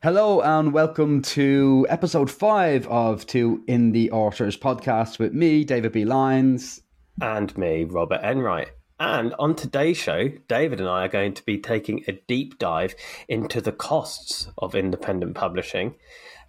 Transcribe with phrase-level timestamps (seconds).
[0.03, 6.07] Hello and welcome to episode five of Two Indie Authors podcast with me, David B.
[6.07, 6.81] Lyons.
[7.21, 8.71] And me, Robert Enright.
[8.99, 12.95] And on today's show, David and I are going to be taking a deep dive
[13.29, 15.97] into the costs of independent publishing.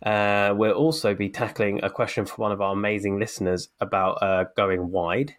[0.01, 4.45] Uh, we'll also be tackling a question from one of our amazing listeners about uh,
[4.55, 5.35] going wide.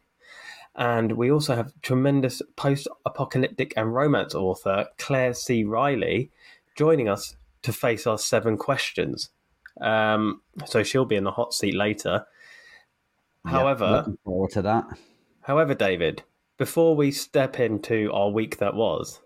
[0.75, 5.65] And we also have tremendous post apocalyptic and romance author Claire C.
[5.65, 6.31] Riley
[6.77, 9.31] joining us to face our seven questions.
[9.81, 12.27] Um, so she'll be in the hot seat later.
[13.45, 14.85] However, looking forward to that.
[15.41, 16.23] however, David,
[16.59, 19.21] before we step into our week that was,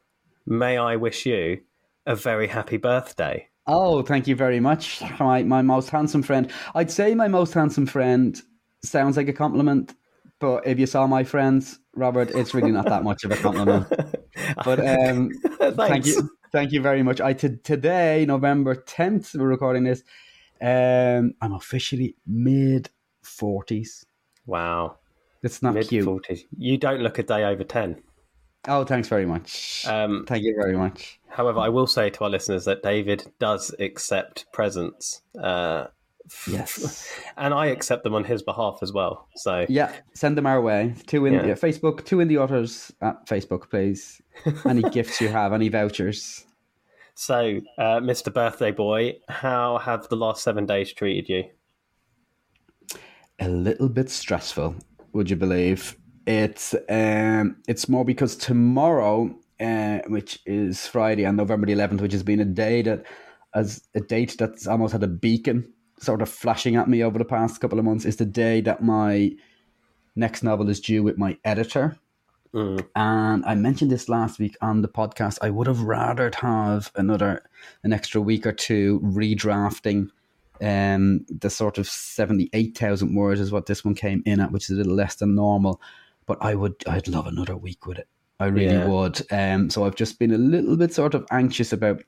[0.46, 1.60] may I wish you
[2.06, 3.48] a very happy birthday.
[3.66, 5.02] Oh, thank you very much.
[5.18, 6.50] My, my most handsome friend.
[6.74, 8.40] I'd say my most handsome friend
[8.82, 9.94] sounds like a compliment,
[10.38, 13.86] but if you saw my friends, Robert, it's really not that much of a compliment.
[14.64, 17.20] But um, thank you, thank you very much.
[17.20, 20.02] I t- today, November tenth, we're recording this.
[20.60, 22.90] Um, I'm officially mid
[23.22, 24.06] forties.
[24.46, 24.98] Wow,
[25.42, 26.04] It's not mid cute.
[26.04, 26.44] forties.
[26.56, 28.02] You don't look a day over ten.
[28.68, 29.84] Oh, thanks very much.
[29.86, 31.20] Um, thank you very much.
[31.28, 35.22] however, I will say to our listeners that David does accept presents.
[35.40, 35.86] Uh,
[36.50, 37.10] Yes.
[37.36, 39.28] and I accept them on his behalf as well.
[39.36, 40.94] So Yeah, send them our way.
[41.06, 41.46] Two in Yeah.
[41.46, 44.20] yeah, Facebook, two indie authors at Facebook, please.
[44.66, 46.44] Any gifts you have, any vouchers.
[47.14, 48.32] So, uh, Mr.
[48.32, 51.44] Birthday Boy, how have the last seven days treated you?
[53.38, 54.76] A little bit stressful,
[55.12, 55.96] would you believe?
[56.26, 62.12] It's um it's more because tomorrow, uh, which is Friday on November the eleventh, which
[62.12, 63.06] has been a day that
[63.54, 67.24] as a date that's almost had a beacon sort of flashing at me over the
[67.24, 69.32] past couple of months, is the day that my
[70.14, 71.96] next novel is due with my editor.
[72.54, 72.86] Mm.
[72.94, 75.38] And I mentioned this last week on the podcast.
[75.42, 77.42] I would have rather have another
[77.82, 80.08] an extra week or two redrafting.
[80.62, 84.52] Um, the sort of seventy eight thousand words is what this one came in at,
[84.52, 85.80] which is a little less than normal.
[86.24, 88.08] But I would, I'd love another week with it.
[88.40, 88.86] I really Yeah.
[88.88, 89.20] would.
[89.30, 92.02] Um, so I've just been a little bit sort of anxious about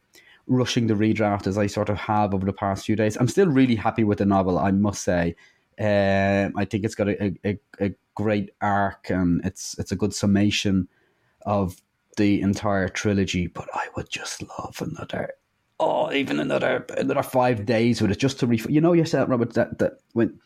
[0.49, 3.17] rushing the redraft as I sort of have over the past few days.
[3.17, 5.37] I'm still really happy with the novel, I must say.
[5.79, 10.13] Um, I think it's got a, a, a great arc and it's it's a good
[10.13, 10.89] summation
[11.47, 11.81] of
[12.17, 13.47] the entire trilogy.
[13.47, 15.35] But I would just love another,
[15.79, 18.61] oh, even another another five days with it, just to re.
[18.69, 20.41] You know yourself, Robert, that that when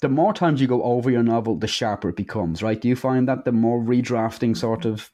[0.00, 2.62] the more times you go over your novel, the sharper it becomes.
[2.62, 2.80] Right?
[2.80, 5.10] Do you find that the more redrafting sort of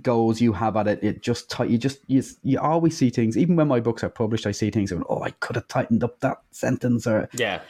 [0.00, 3.36] goals you have at it, it just ti- you just you, you always see things.
[3.36, 6.02] Even when my books are published, I see things and oh, I could have tightened
[6.02, 7.60] up that sentence or Yeah.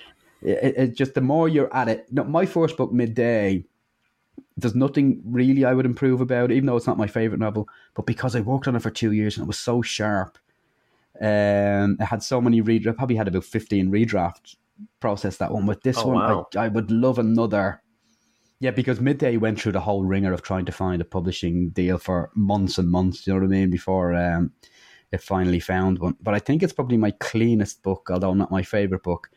[0.40, 2.06] it, it just the more you're at it.
[2.12, 3.64] No, my first book, Midday,
[4.56, 7.68] there's nothing really I would improve about, it, even though it's not my favorite novel.
[7.94, 10.38] But because I worked on it for two years and it was so sharp,
[11.20, 12.86] um, it had so many read.
[12.86, 14.56] I probably had about fifteen redraft
[15.00, 15.66] process that one.
[15.66, 16.48] With this Oh, one, wow.
[16.56, 17.81] I, I would love another.
[18.62, 21.98] Yeah, because Midday went through the whole ringer of trying to find a publishing deal
[21.98, 23.26] for months and months.
[23.26, 23.70] You know what I mean?
[23.70, 24.52] Before um,
[25.10, 26.16] it finally found one.
[26.22, 29.30] But I think it's probably my cleanest book, although not my favorite book.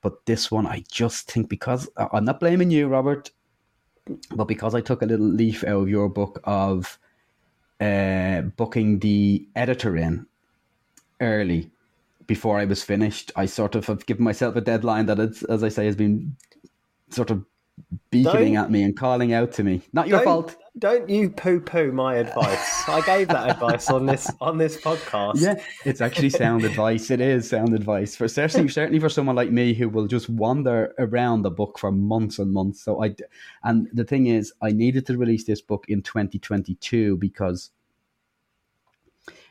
[0.00, 3.30] But this one, I just think because I'm not blaming you, Robert,
[4.34, 6.98] but because I took a little leaf out of your book of
[7.80, 10.26] uh, booking the editor in
[11.20, 11.70] early
[12.26, 15.62] before I was finished, I sort of have given myself a deadline that it's, as
[15.62, 16.34] I say, has been
[17.10, 17.44] sort of
[18.10, 19.82] beaconing Don't- at me and calling out to me.
[19.92, 20.56] Not your fault.
[20.78, 22.88] Don't you poo poo my advice.
[22.88, 25.40] I gave that advice on this on this podcast.
[25.40, 27.10] Yeah, it's actually sound advice.
[27.10, 30.94] It is sound advice for certainly certainly for someone like me who will just wander
[30.98, 32.82] around the book for months and months.
[32.82, 33.14] So I,
[33.64, 37.70] and the thing is, I needed to release this book in 2022 because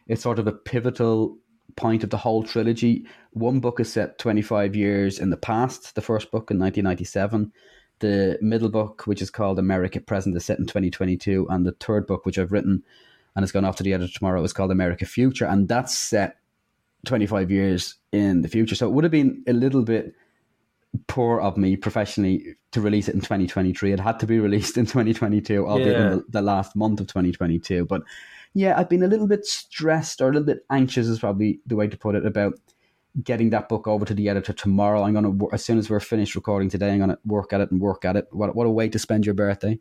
[0.07, 1.38] it's sort of a pivotal
[1.75, 3.06] point of the whole trilogy.
[3.31, 5.94] One book is set 25 years in the past.
[5.94, 7.51] The first book in 1997.
[8.01, 12.06] The middle book, which is called America Present, is set in 2022, and the third
[12.06, 12.83] book, which I've written
[13.36, 16.38] and it's gone off to the editor tomorrow, is called America Future, and that's set
[17.06, 18.75] 25 years in the future.
[18.75, 20.13] So it would have been a little bit
[21.07, 23.94] poor of me professionally to release it in 2023.
[23.94, 26.12] It had to be released in 2022, albeit Yeah.
[26.12, 27.86] in the, the last month of 2022.
[27.86, 28.01] But
[28.53, 31.77] yeah, I've been a little bit stressed or a little bit anxious, is probably the
[31.77, 32.56] way to put it, about
[33.24, 35.04] getting that book over to the editor tomorrow.
[35.04, 37.62] I'm going to, as soon as we're finished recording today, I'm going to work at
[37.62, 38.28] it and work at it.
[38.31, 39.80] What, what a way to spend your birthday.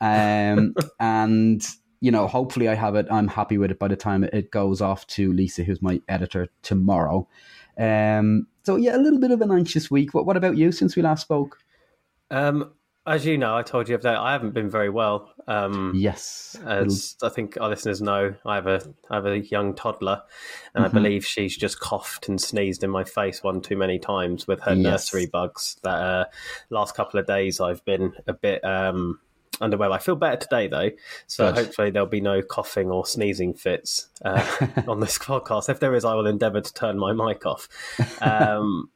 [0.00, 1.66] Um, and,
[2.00, 3.06] you know, hopefully I have it.
[3.10, 6.48] I'm happy with it by the time it goes off to Lisa, who's my editor
[6.62, 7.26] tomorrow.
[7.78, 10.12] Um, so yeah, a little bit of an anxious week.
[10.12, 11.58] What, what about you since we last spoke?
[12.30, 12.72] Um,
[13.06, 15.30] as you know, I told you that I haven't been very well.
[15.46, 19.74] Um, yes, as I think our listeners know, I have a I have a young
[19.74, 20.22] toddler,
[20.74, 20.96] and mm-hmm.
[20.96, 24.60] I believe she's just coughed and sneezed in my face one too many times with
[24.62, 24.82] her yes.
[24.82, 25.76] nursery bugs.
[25.82, 26.24] That uh,
[26.70, 29.20] last couple of days I've been a bit um,
[29.60, 29.92] underwhelmed.
[29.92, 30.90] I feel better today though,
[31.28, 31.64] so Good.
[31.64, 34.44] hopefully there'll be no coughing or sneezing fits uh,
[34.88, 35.68] on this podcast.
[35.68, 37.68] If there is, I will endeavour to turn my mic off.
[38.20, 38.90] Um,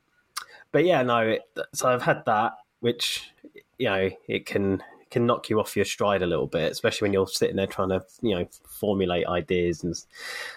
[0.72, 1.18] but yeah, no.
[1.20, 1.42] It,
[1.74, 3.32] so I've had that, which
[3.80, 7.12] you know, it can can knock you off your stride a little bit, especially when
[7.12, 9.96] you're sitting there trying to, you know, formulate ideas and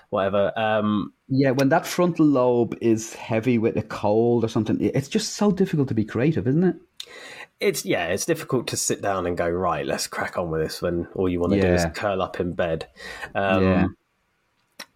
[0.09, 0.51] whatever.
[0.55, 5.33] Um, yeah, when that frontal lobe is heavy with a cold or something, it's just
[5.33, 6.75] so difficult to be creative, isn't it?
[7.59, 9.85] It's yeah, it's difficult to sit down and go right.
[9.85, 11.69] Let's crack on with this when all you want to yeah.
[11.69, 12.87] do is curl up in bed.
[13.33, 13.87] Um, yeah.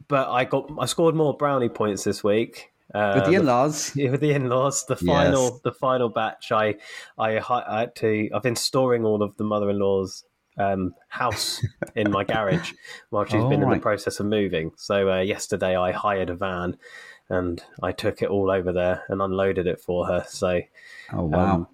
[0.07, 2.71] But I got I scored more brownie points this week.
[2.93, 5.59] Uh, with the in-laws, yeah, with the in-laws, the final, yes.
[5.63, 6.51] the final batch.
[6.51, 6.75] I,
[7.17, 8.29] I, I had to.
[8.33, 10.23] I've been storing all of the mother-in-law's
[10.57, 11.63] um, house
[11.95, 12.73] in my garage
[13.09, 13.75] while she's oh, been in right.
[13.75, 14.71] the process of moving.
[14.77, 16.77] So uh, yesterday, I hired a van
[17.29, 20.25] and I took it all over there and unloaded it for her.
[20.27, 20.61] So,
[21.13, 21.67] oh wow, um,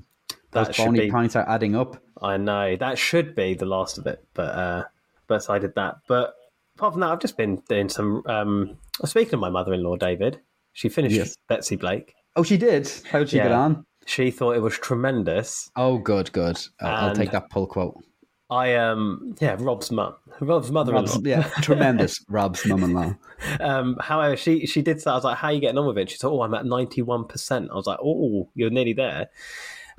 [0.51, 2.01] those bony be, points are adding up.
[2.21, 4.83] I know that should be the last of it, but uh,
[5.27, 5.97] but I did that.
[6.07, 6.35] But
[6.75, 8.23] apart from that, I've just been doing some.
[8.25, 10.39] Um, speaking of my mother-in-law, David,
[10.73, 11.35] she finished yes.
[11.47, 12.13] Betsy Blake.
[12.35, 12.91] Oh, she did.
[13.09, 13.43] How did she yeah.
[13.43, 13.85] get on?
[14.05, 15.71] She thought it was tremendous.
[15.75, 16.59] Oh, good, good.
[16.81, 18.03] I'll, I'll take that pull quote.
[18.49, 23.15] I um yeah Rob's mum Rob's mother-in-law yeah tremendous Rob's mum-in-law.
[23.59, 25.97] Um, however, she she did say I was like, "How are you getting on with
[25.97, 28.93] it?" She said, "Oh, I'm at ninety one percent." I was like, "Oh, you're nearly
[28.93, 29.29] there."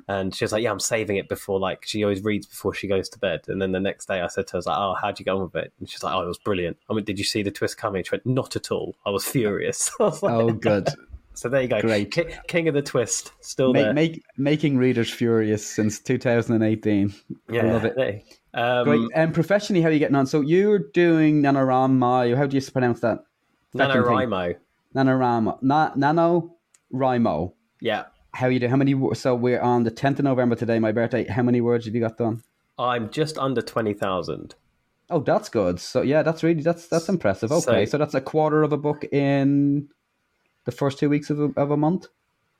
[0.07, 2.87] And she was like, "Yeah, I'm saving it before like she always reads before she
[2.87, 4.77] goes to bed." And then the next day, I said to her, "I was like,
[4.77, 6.93] oh, how'd you get on with it?" And she's like, "Oh, it was brilliant." I
[6.93, 8.03] mean, did you see the twist coming?
[8.03, 8.95] She went, "Not at all.
[9.05, 10.89] I was furious." I was like, oh, good.
[11.35, 11.81] So there you go.
[11.81, 12.11] Great.
[12.11, 13.93] King, King of the Twist, still make, there.
[13.93, 17.13] Make, making readers furious since 2018.
[17.49, 18.23] Yeah, I love it.
[18.53, 19.09] Um, Great.
[19.13, 20.27] And professionally, how are you getting on?
[20.27, 22.37] So you're doing NaNoWriMo.
[22.37, 23.25] How do you pronounce that?
[23.75, 24.55] NaNoWriMo.
[24.95, 25.61] NaNoWriMo.
[25.61, 27.53] Na, NaNoWriMo.
[27.81, 28.05] Yeah.
[28.35, 28.67] How you do?
[28.67, 28.93] How many?
[29.13, 31.25] So we're on the 10th of November today, my birthday.
[31.25, 32.43] How many words have you got done?
[32.77, 34.55] I'm just under 20,000.
[35.09, 35.79] Oh, that's good.
[35.79, 37.51] So yeah, that's really that's that's impressive.
[37.51, 39.87] Okay, so, so that's a quarter of a book in
[40.65, 42.07] the first two weeks of a, of a month?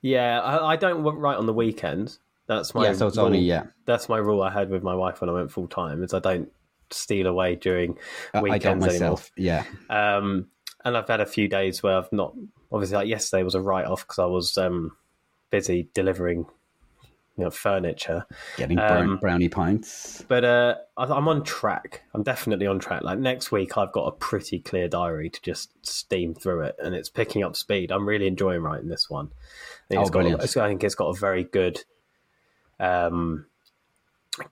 [0.00, 2.20] Yeah, I, I don't write on the weekends.
[2.46, 2.92] That's my yeah.
[2.94, 3.26] So it's rule.
[3.26, 3.64] only yeah.
[3.84, 6.02] That's my rule I had with my wife when I went full time.
[6.02, 6.50] Is I don't
[6.90, 7.98] steal away during
[8.40, 9.30] weekends I don't myself.
[9.36, 9.64] Anymore.
[9.90, 10.16] Yeah.
[10.16, 10.46] Um,
[10.84, 12.34] and I've had a few days where I've not.
[12.70, 14.92] Obviously, like yesterday was a write off because I was um,
[15.50, 16.46] busy delivering
[17.36, 18.24] you know, furniture.
[18.56, 20.24] Getting um, brownie pints.
[20.26, 22.02] But uh, I'm on track.
[22.14, 23.02] I'm definitely on track.
[23.02, 26.94] Like next week, I've got a pretty clear diary to just steam through it, and
[26.94, 27.92] it's picking up speed.
[27.92, 29.26] I'm really enjoying writing this one.
[29.26, 31.84] I think, oh, it's, got, it's, I think it's got a very good
[32.80, 33.46] um,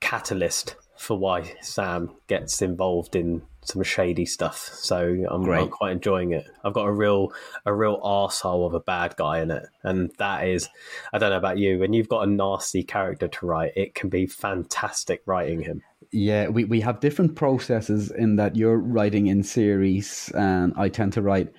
[0.01, 4.71] catalyst for why Sam gets involved in some shady stuff.
[4.73, 6.47] So I'm, I'm, quite enjoying it.
[6.65, 7.33] I've got a real
[7.65, 9.67] a real arsehole of a bad guy in it.
[9.83, 10.69] And that is
[11.13, 14.09] I don't know about you, when you've got a nasty character to write, it can
[14.09, 15.83] be fantastic writing him.
[16.11, 21.13] Yeah, we, we have different processes in that you're writing in series and I tend
[21.15, 21.53] to write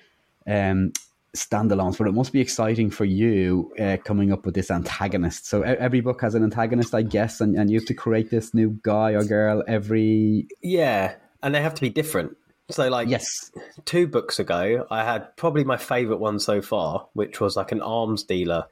[0.46, 0.92] um
[1.36, 5.46] standalones, but it must be exciting for you uh, coming up with this antagonist.
[5.46, 8.52] So every book has an antagonist, I guess, and, and you have to create this
[8.54, 10.48] new guy or girl every.
[10.62, 12.36] Yeah, and they have to be different.
[12.68, 13.52] So, like, yes,
[13.84, 17.80] two books ago, I had probably my favorite one so far, which was like an
[17.80, 18.66] arms dealer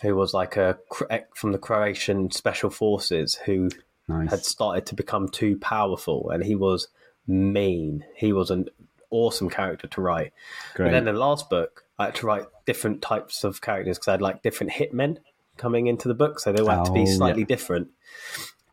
[0.00, 0.78] who was like a
[1.34, 3.68] from the Croatian special forces who
[4.08, 4.30] nice.
[4.30, 6.88] had started to become too powerful, and he was
[7.26, 8.04] mean.
[8.16, 8.70] He was an
[9.10, 10.32] awesome character to write.
[10.74, 10.86] Great.
[10.86, 14.12] But then the last book, I had to write different types of characters because I
[14.12, 15.18] had like different hitmen
[15.56, 17.46] coming into the book, so they all had to be oh, slightly yeah.
[17.46, 17.88] different.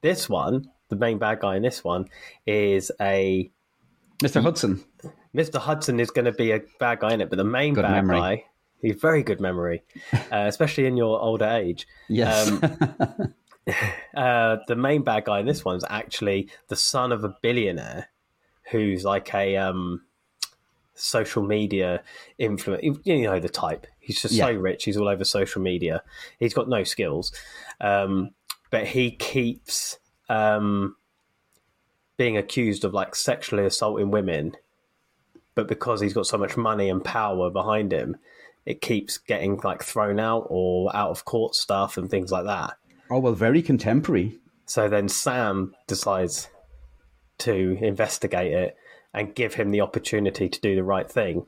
[0.02, 2.06] This one, the main bad guy in this one,
[2.46, 3.52] is a
[4.20, 4.42] Mr.
[4.42, 4.84] Hudson.
[5.36, 5.60] Mr.
[5.60, 8.06] Hudson is going to be a bad guy in it, but the main good bad
[8.06, 8.20] memory.
[8.20, 8.46] guy,
[8.82, 11.88] he's very good memory, uh, especially in your older age.
[12.08, 12.48] Yes.
[12.48, 13.34] Um,
[14.16, 18.10] uh, the main bad guy in this one is actually the son of a billionaire
[18.72, 20.02] who's like a um,
[20.96, 22.02] social media
[22.38, 23.00] influence.
[23.04, 23.86] You know the type.
[24.00, 24.46] He's just yeah.
[24.46, 24.86] so rich.
[24.86, 26.02] He's all over social media.
[26.40, 27.32] He's got no skills,
[27.80, 28.32] um,
[28.72, 30.00] but he keeps
[30.30, 30.96] um,
[32.18, 34.54] being accused of like sexually assaulting women.
[35.54, 38.18] But because he's got so much money and power behind him,
[38.66, 42.74] it keeps getting like thrown out or out of court stuff and things like that.
[43.10, 44.40] Oh well, very contemporary.
[44.66, 46.50] So then Sam decides
[47.40, 48.78] to investigate it
[49.16, 51.46] and give him the opportunity to do the right thing.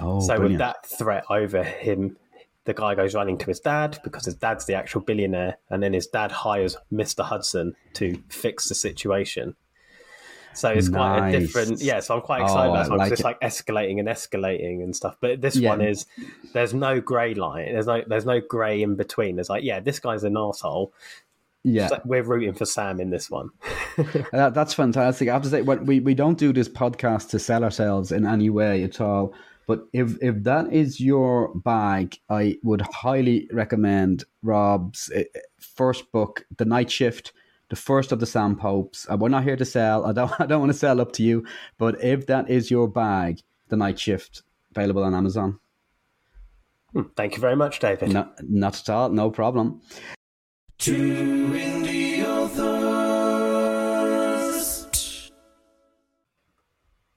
[0.00, 0.52] Oh, so brilliant.
[0.52, 2.16] with that threat over him,
[2.64, 5.92] the guy goes running to his dad because his dad's the actual billionaire, and then
[5.92, 7.24] his dad hires Mr.
[7.24, 9.56] Hudson to fix the situation.
[10.54, 12.00] So it's quite a different, yeah.
[12.00, 13.24] So I'm quite oh, excited Oh, about this one I 'cause like it's it.
[13.24, 15.16] like escalating and escalating and stuff.
[15.18, 15.70] But this Yeah.
[15.70, 16.04] one is
[16.52, 17.72] there's no grey line.
[17.72, 19.36] There's no there's no grey in between.
[19.36, 20.92] There's like, yeah, this guy's an asshole.
[21.64, 23.50] Yeah, So we're rooting for Sam in this one.
[24.32, 25.28] That, that's fantastic.
[25.28, 28.26] I have to say, what we, we don't do this podcast to sell ourselves in
[28.26, 29.34] any way at all.
[29.66, 35.22] But if if that is your bag, I would highly recommend Rob's uh,
[35.60, 37.32] first book, The Night Shift,
[37.68, 39.06] the first of the Sam Popes.
[39.10, 40.04] Uh, we're not here to sell.
[40.04, 41.46] I don't I don't want to sell up to you.
[41.78, 44.42] But if that is your bag, The Night Shift,
[44.74, 45.60] available on Amazon.
[46.92, 48.10] Hmm, Thank you very much, David.
[48.10, 49.10] Not not at all.
[49.10, 49.80] No problem.
[50.82, 51.54] Two
[52.26, 53.70] authors.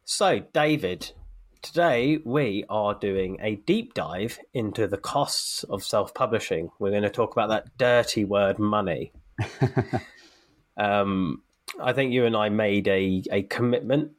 [0.03, 1.11] So, David,
[1.63, 6.69] today we are doing a deep dive into the costs of self publishing.
[6.77, 9.13] We're going to talk about that dirty word money.
[10.77, 11.41] um,
[11.81, 14.11] I think you and I made a, a commitment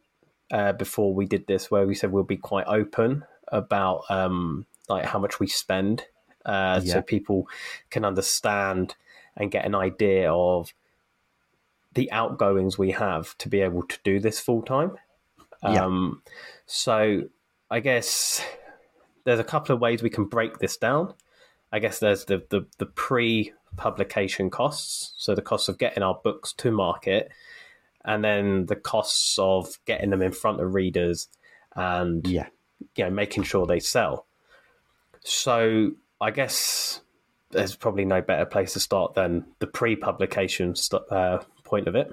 [0.50, 5.04] uh, before we did this where we said we'll be quite open about um, like
[5.04, 6.04] how much we spend
[6.44, 7.46] uh, so people
[7.90, 8.96] can understand
[9.36, 10.72] and get an idea of
[11.94, 14.96] the outgoings we have to be able to do this full time.
[15.62, 15.84] Yeah.
[15.84, 16.22] Um,
[16.66, 17.22] so
[17.70, 18.44] I guess
[19.24, 21.14] there's a couple of ways we can break this down.
[21.72, 26.18] I guess there's the, the, the pre publication costs, so the costs of getting our
[26.22, 27.30] books to market,
[28.04, 31.28] and then the costs of getting them in front of readers
[31.74, 32.46] and Yeah.
[32.94, 34.26] you know making sure they sell.
[35.24, 37.00] So I guess
[37.50, 42.12] there's probably no better place to start than the pre-publication st- uh, point of it.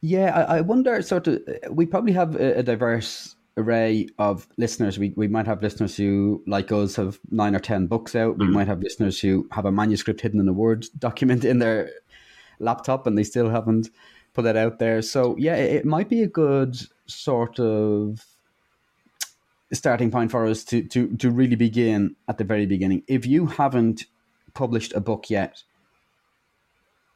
[0.00, 1.00] Yeah, I, I wonder.
[1.02, 4.98] Sort of, we probably have a, a diverse array of listeners.
[4.98, 8.38] We we might have listeners who, like us, have nine or ten books out.
[8.38, 11.90] We might have listeners who have a manuscript hidden in a Word document in their
[12.58, 13.88] laptop, and they still haven't
[14.34, 15.02] put that out there.
[15.02, 18.24] So yeah, it, it might be a good sort of
[19.72, 23.02] starting point for us to to to really begin at the very beginning.
[23.08, 24.04] If you haven't
[24.54, 25.62] published a book yet,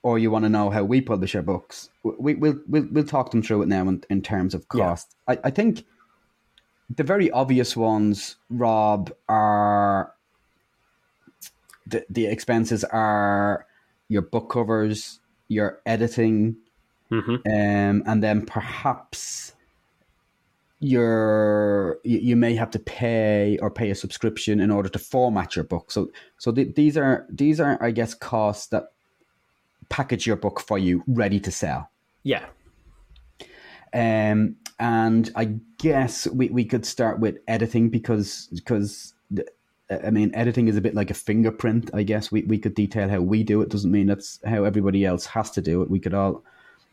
[0.02, 3.30] or you want to know how we publish our books, we, we'll, we'll we'll talk
[3.30, 4.88] them through it now in, in terms of Yeah.
[4.88, 5.14] cost.
[5.28, 5.85] I, I think
[6.95, 10.12] the very obvious ones, Rob, are
[11.87, 13.66] the the expenses are
[14.09, 16.57] your book covers, your editing,
[17.11, 19.52] hmm um, and then perhaps
[20.81, 25.55] your you, you may have to pay or pay a subscription in order to format
[25.55, 25.91] your book.
[25.93, 28.93] So so th- these are these are I guess costs that
[29.91, 31.91] package your book for you ready to sell.
[32.23, 32.47] Yeah,
[33.93, 39.47] Um, and I guess we, we could start with editing because because the-
[39.91, 41.91] I mean editing is a bit like a fingerprint.
[41.93, 43.69] I guess we, we could detail how we do it.
[43.71, 45.91] Doesn't mean that's how everybody else has to do it.
[45.91, 46.45] We could all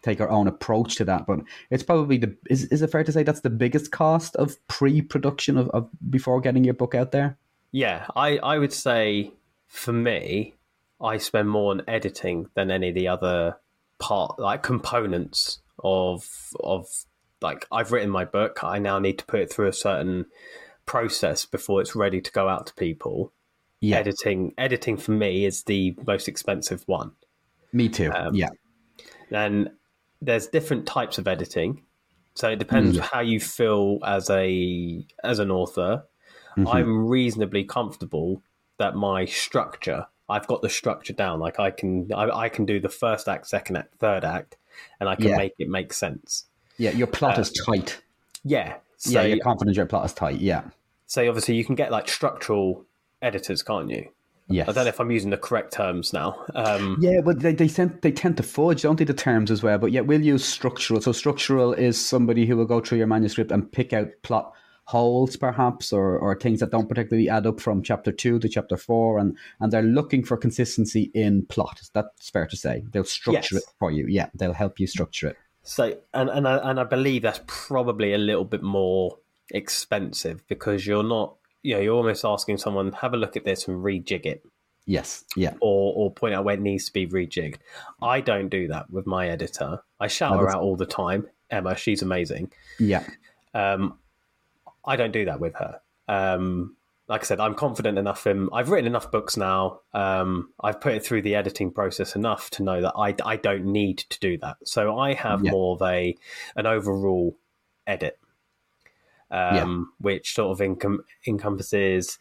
[0.04, 1.26] take our own approach to that.
[1.26, 1.40] But
[1.70, 5.02] it's probably the is is it fair to say that's the biggest cost of pre
[5.02, 7.38] production of, of before getting your book out there?
[7.72, 8.08] yeah.
[8.16, 9.32] I I would say
[9.68, 10.56] for me,
[11.02, 13.58] I spend more on editing than any of the other
[14.00, 16.28] part like components of
[16.60, 16.88] of
[17.42, 18.64] like I've written my book.
[18.64, 20.26] I now need to put it through a certain
[20.86, 23.34] process before it's ready to go out to people.
[23.80, 27.12] Yeah, Editing editing for me is the most expensive one.
[27.74, 28.12] me too.
[28.12, 28.50] Um, yeah,
[29.30, 29.70] and
[30.22, 31.82] there's different types of editing
[32.34, 33.02] so it depends mm.
[33.02, 36.04] how you feel as a as an author
[36.58, 36.68] mm-hmm.
[36.68, 38.42] i'm reasonably comfortable
[38.78, 42.80] that my structure i've got the structure down like i can i, I can do
[42.80, 44.58] the first act second act third act
[45.00, 45.38] and i can Yeah.
[45.38, 46.46] make it make sense
[46.80, 46.92] yeah.
[46.92, 48.02] Your plot is um, tight.
[48.44, 50.40] yeah so yeah, you're confident your plot is tight.
[50.40, 50.62] Yeah.
[51.08, 52.86] so obviously you can get like structural
[53.22, 54.10] editors can't you
[54.50, 54.70] Yes.
[54.70, 57.68] i don't know if i'm using the correct terms now um Yeah, but they they
[57.68, 59.78] tend they tend to forge, don't they, the terms as well?
[59.78, 61.02] But yeah, we'll use structural.
[61.02, 64.54] So structural is somebody who will go through your manuscript and pick out plot
[64.86, 68.78] holes, perhaps, or or things that don't particularly add up from chapter two to chapter
[68.78, 71.82] four, and and they're looking for consistency in plot.
[71.94, 72.84] That's fair to say.
[72.92, 73.64] They'll structure Yes.
[73.64, 74.08] it for you.
[74.08, 75.38] Yeah, they'll help you structure it.
[75.64, 79.18] So, and and I, and I believe that's probably a little bit more
[79.52, 83.68] expensive because you're not, you know, you're almost asking someone have a look at this
[83.68, 84.44] and rejig it,
[84.86, 85.26] Yes.
[85.36, 85.54] Yeah.
[85.60, 87.58] or or point out where it needs to be rejigged.
[88.02, 89.82] I don't do that with my editor.
[90.00, 91.28] I shout No, her out all the time.
[91.50, 92.52] Emma, she's amazing.
[92.80, 93.04] Yeah.
[93.54, 93.98] Um,
[94.86, 95.82] I don't do that with her.
[96.08, 96.76] Um,
[97.10, 98.50] like I said, I'm confident enough in.
[98.54, 99.80] I've written enough books now.
[99.94, 103.66] Um, I've put it through the editing process enough to know that I, I don't
[103.66, 104.58] need to do that.
[104.66, 105.52] So I have Yeah.
[105.52, 106.16] more of a
[106.58, 107.38] an overall
[107.86, 108.20] edit,
[109.32, 112.18] um, which sort of encom- encompasses.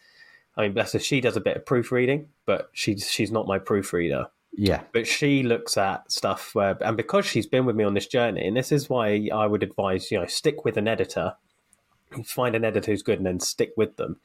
[0.55, 3.59] I mean, bless her, she does a bit of proofreading, but she's she's not my
[3.59, 4.27] proofreader.
[4.53, 4.81] Yeah.
[4.91, 8.47] But she looks at stuff where, and because she's been with me on this journey,
[8.47, 11.35] and this is why I would advise you know stick with an editor,
[12.25, 14.19] find an editor who's good, and then stick with them.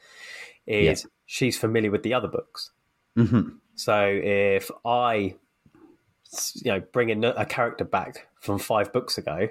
[0.66, 2.70] Is she's familiar with the other books?
[3.16, 5.34] hmm So if I,
[6.54, 9.48] you know, bring in a character back from five books ago,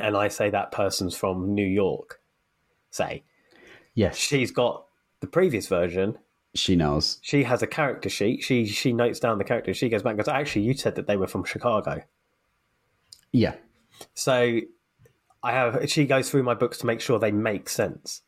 [0.00, 2.20] and I say that person's from New York,
[2.90, 3.22] say
[3.94, 4.16] Yes.
[4.16, 4.86] she's got
[5.20, 6.18] the previous version.
[6.54, 7.18] She knows.
[7.22, 8.42] She has a character sheet.
[8.42, 9.72] She she notes down the character.
[9.72, 12.02] She goes back and goes, actually, you said that they were from Chicago.
[13.32, 13.54] Yeah.
[14.14, 14.60] So
[15.42, 15.88] I have.
[15.90, 18.22] She goes through my books to make sure they make sense.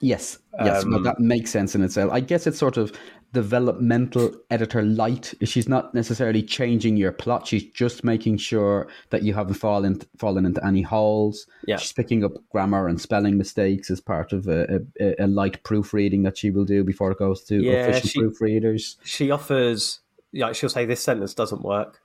[0.00, 0.38] Yes.
[0.62, 0.84] Yes.
[0.84, 2.12] well, Um, that makes sense in itself.
[2.12, 2.92] I guess it's sort of
[3.32, 5.34] developmental editor light.
[5.44, 7.46] She's not necessarily changing your plot.
[7.46, 11.46] She's just making sure that you haven't fallen fallen into any holes.
[11.66, 11.76] Yeah.
[11.76, 16.22] She's picking up grammar and spelling mistakes as part of a, a, a light proofreading
[16.22, 18.96] that she will do before it goes to Yeah, official she- proofreaders.
[19.04, 20.00] She offers.
[20.32, 22.00] Like she'll say, this sentence doesn't work.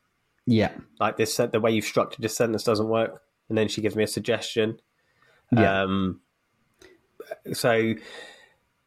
[0.45, 0.71] Yeah.
[0.99, 4.03] Like this, the way you've structured this sentence doesn't work, and then she gives me
[4.03, 4.79] a suggestion.
[5.51, 5.83] Yeah.
[5.83, 6.21] Um,
[7.53, 7.93] so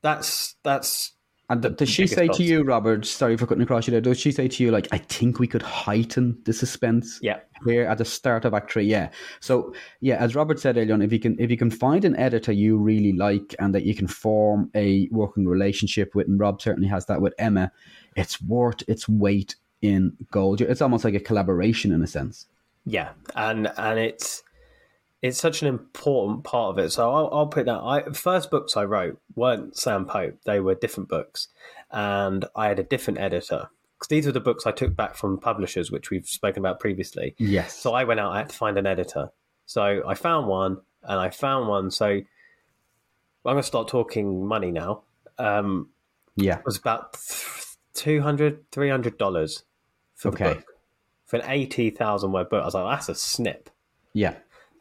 [0.02, 1.12] that's that's
[1.50, 2.38] And the does she say loss.
[2.38, 3.04] to you, Robert?
[3.04, 4.00] Sorry for cutting across you there.
[4.00, 7.18] Does she say to you like, "I think we could heighten the suspense"?
[7.22, 8.84] yeah here at the start of Act Three.
[8.84, 9.10] Yeah.
[9.40, 12.16] So yeah, as Robert said earlier on, if you can if you can find an
[12.16, 16.60] editor you really like and that you can form a working relationship with, and Rob
[16.60, 17.72] certainly has that with Emma,
[18.16, 20.60] it's worth its weight in gold.
[20.60, 22.46] It's almost like a collaboration in a sense.
[22.84, 24.42] yeah, and and it's
[25.24, 26.90] it's such an important part of it.
[26.90, 27.80] So I'll, I'll put that.
[27.80, 31.48] I first books I wrote weren't Sam Pope; they were different books,
[31.90, 33.70] and I had a different editor.
[33.98, 37.34] Because these were the books I took back from publishers, which we've spoken about previously.
[37.38, 37.74] Yes.
[37.74, 39.30] So I went out, I had to find an editor.
[39.64, 41.90] So I found one, and I found one.
[41.90, 42.24] So I'm
[43.44, 45.04] going to start talking money now.
[45.38, 45.88] Um,
[46.36, 46.58] yeah.
[46.58, 49.62] it was about $200, $300
[50.16, 50.64] for the book.
[51.24, 52.60] For an 80,000 word book.
[52.60, 53.70] I was like, that's a snip.
[54.12, 54.34] Yeah.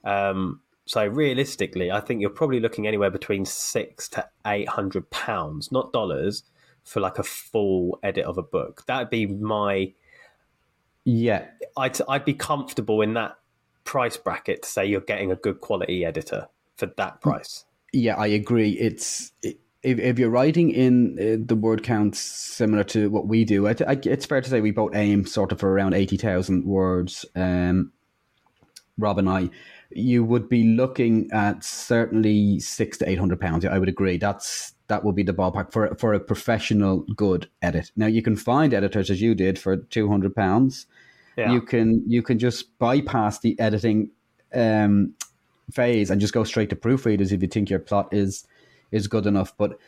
[0.03, 5.93] Um, so realistically, I think you're probably looking anywhere between six to 800 pounds, not
[5.93, 6.43] dollars,
[6.83, 8.83] for like a full edit of a book.
[8.85, 9.93] That'd be my
[11.05, 11.45] Yeah.
[11.77, 13.37] I'd I'd be comfortable in that
[13.85, 17.65] price bracket to say you're getting a good quality editor for that price.
[17.93, 18.71] Yeah, I agree.
[18.71, 23.67] It's if, if you're writing in uh, the word counts similar to what we do,
[23.67, 26.65] I, I, it's fair to say we both aim sort of for around eighty thousand
[26.65, 27.25] words.
[27.35, 27.91] Um,
[28.97, 29.49] Rob and I,
[29.95, 33.65] you would be looking at certainly six to eight hundred pounds.
[33.65, 34.17] I would agree.
[34.17, 37.91] That's that would be the ballpark for for a professional good edit.
[37.95, 40.85] Now you can find editors as you did for two hundred pounds.
[41.37, 41.51] Yeah.
[41.51, 44.11] You can you can just bypass the editing
[44.53, 45.13] um,
[45.71, 48.45] phase and just go straight to proofreaders if you think your plot is
[48.91, 49.55] is good enough.
[49.57, 49.79] But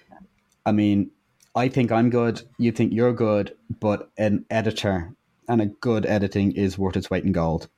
[0.65, 1.11] I mean,
[1.55, 2.41] I think I'm good.
[2.57, 5.13] You think you're good, but an editor
[5.47, 7.69] and a good editing is worth its weight in gold.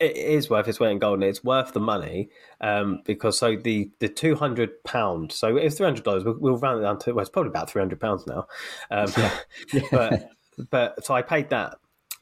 [0.00, 2.28] It is worth its weight in gold and it's worth the money
[2.60, 6.82] um, because so the the 200 pound so it's 300 dollars we'll, we'll round it
[6.82, 8.46] down to well it's probably about 300 pounds now
[8.90, 9.12] um,
[9.90, 10.30] but
[10.70, 11.76] but so i paid that.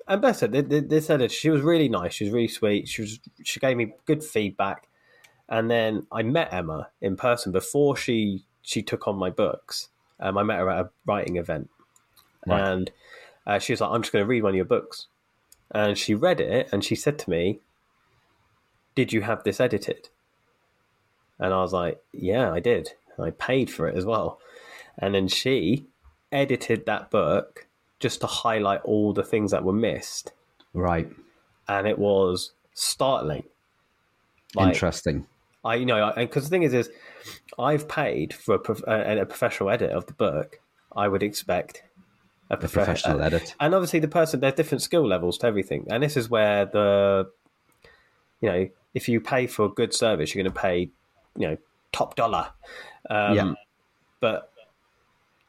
[0.09, 2.89] And Beth said th- th- this editor she was really nice she was really sweet
[2.89, 4.89] she was she gave me good feedback.
[5.49, 9.89] And then i met emma in person before she she took on my books.
[10.21, 11.71] Um, i met her at a writing event.
[12.47, 12.69] Right.
[12.69, 12.93] and
[13.45, 15.09] uh, she was like i'm just going to read one of your books.
[15.73, 17.61] And she read it and she said to me
[18.97, 20.09] did you have this edited?
[21.39, 22.91] And I was like, yeah, I did.
[23.19, 24.41] I paid for it as well.
[24.99, 25.87] And then she
[26.33, 27.67] edited that book
[28.01, 30.33] just to highlight all the things that were missed.
[30.73, 31.09] Right.
[31.69, 33.45] And it was startling.
[34.55, 35.27] Like, Interesting.
[35.65, 36.91] I, you know, because the thing is, is
[37.59, 40.61] I've paid for a, prof- a, a professional edit of the book.
[40.95, 41.83] I would expect
[42.51, 43.55] a, prof- Professional uh, edit.
[43.61, 47.29] and obviously the person there's different skill levels to everything and this is where the
[48.41, 50.79] you know if you pay for a good service you're going to pay
[51.41, 51.57] you know
[51.93, 52.45] top dollar
[53.11, 53.53] um, Yeah.
[54.21, 54.51] but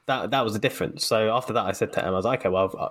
[0.06, 2.40] that that was the difference so after that i said to Emma, i was like
[2.42, 2.90] okay well uh,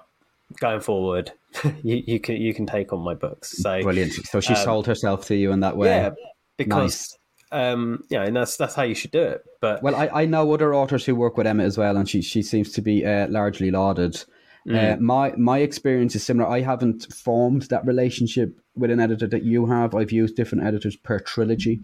[0.60, 1.32] going forward
[1.82, 4.12] you, you can you can take on my books so Brilliant.
[4.32, 5.88] So she um, sold herself to you in that way.
[5.88, 6.10] yeah
[6.56, 7.16] because
[7.52, 10.26] um you know and that's that's how you should do it but Well, I, I
[10.26, 13.04] know other authors who work with Emma as well, and she she seems to be
[13.04, 14.22] uh, largely lauded.
[14.68, 16.48] Uh, my my experience is similar.
[16.48, 19.94] I haven't formed that relationship with an editor that you have.
[19.94, 21.80] I've used different editors per trilogy.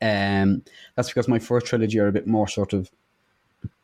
[0.00, 0.62] Um,
[0.94, 2.90] that's because my first trilogy are a bit more sort of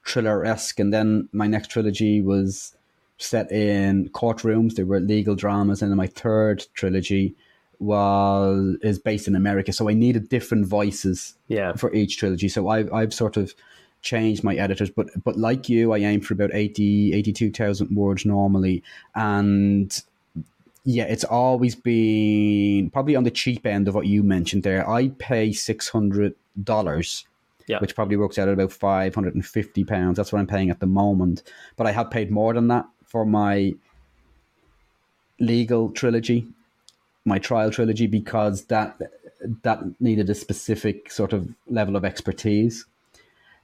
[0.07, 2.77] thriller esque, and then my next trilogy was
[3.19, 4.75] set in courtrooms.
[4.75, 7.35] They were legal dramas, and then my third trilogy
[7.81, 9.73] was is based in America.
[9.73, 11.73] So I needed different voices Yeah.
[11.75, 12.49] for each trilogy.
[12.49, 13.55] So I've I've sort of
[14.03, 18.83] changed my editors, but but like you, I aim for about 80, 82,000 words normally,
[19.15, 20.01] and
[20.85, 24.89] yeah, it's always been probably on the cheap end of what you mentioned there.
[24.89, 27.27] I pay six hundred dollars.
[27.67, 27.79] Yeah.
[27.79, 30.19] Which probably works out at about five hundred and fifty pounds.
[30.19, 31.43] That's what I'm paying at the moment.
[31.77, 33.73] But I have paid more than that for my
[35.41, 36.47] legal trilogy,
[37.25, 39.01] my trial trilogy, because that
[39.63, 42.85] that needed a specific sort of level of expertise.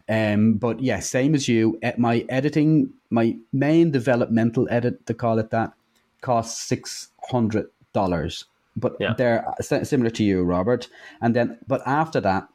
[0.08, 1.78] Um, but yeah, same as you.
[1.82, 5.74] eh, My editing, my main developmental edit, to call it that,
[6.20, 8.44] costs six hundred dollars.
[8.76, 9.14] But Yeah.
[9.16, 10.88] they're similar to you, Robert.
[11.20, 12.48] And then, but after that,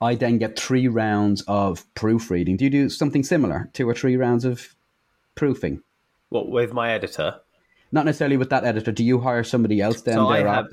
[0.00, 2.56] I then get three rounds of proofreading.
[2.56, 3.70] Do you do something similar?
[3.72, 4.74] Two or three rounds of
[5.34, 5.82] proofing?
[6.30, 7.36] What with my editor?
[7.92, 8.92] Not necessarily with that editor.
[8.92, 10.68] Do you hire somebody else then So I have-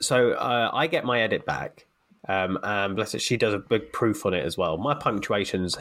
[0.00, 1.86] So uh, I get my edit back,
[2.28, 4.76] um, and bless it, she does a big proof on it as well.
[4.76, 5.78] My punctuation's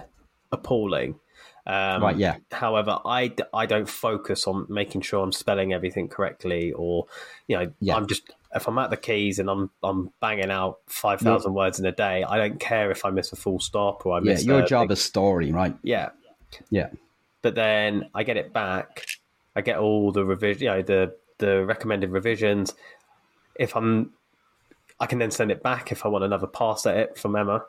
[0.51, 1.19] appalling.
[1.67, 2.37] Um, Right, yeah.
[2.51, 7.05] However, I, I don't focus on making sure I'm spelling everything correctly, or
[7.47, 7.95] you know, Yeah.
[7.95, 11.79] I'm just if I'm at the keys and I'm I'm banging out five thousand words
[11.79, 12.23] in a day.
[12.23, 14.45] I don't care if I miss a full stop or I Yeah, miss.
[14.45, 15.75] your a job big- is story, right?
[15.83, 16.09] yeah.
[16.69, 16.89] Yeah.
[17.41, 19.05] But then I get it back.
[19.55, 22.73] I get all the revision, you know, the the recommended revisions.
[23.55, 24.11] If I'm,
[24.99, 27.63] I can then send it back if I want another pass at it from Emma,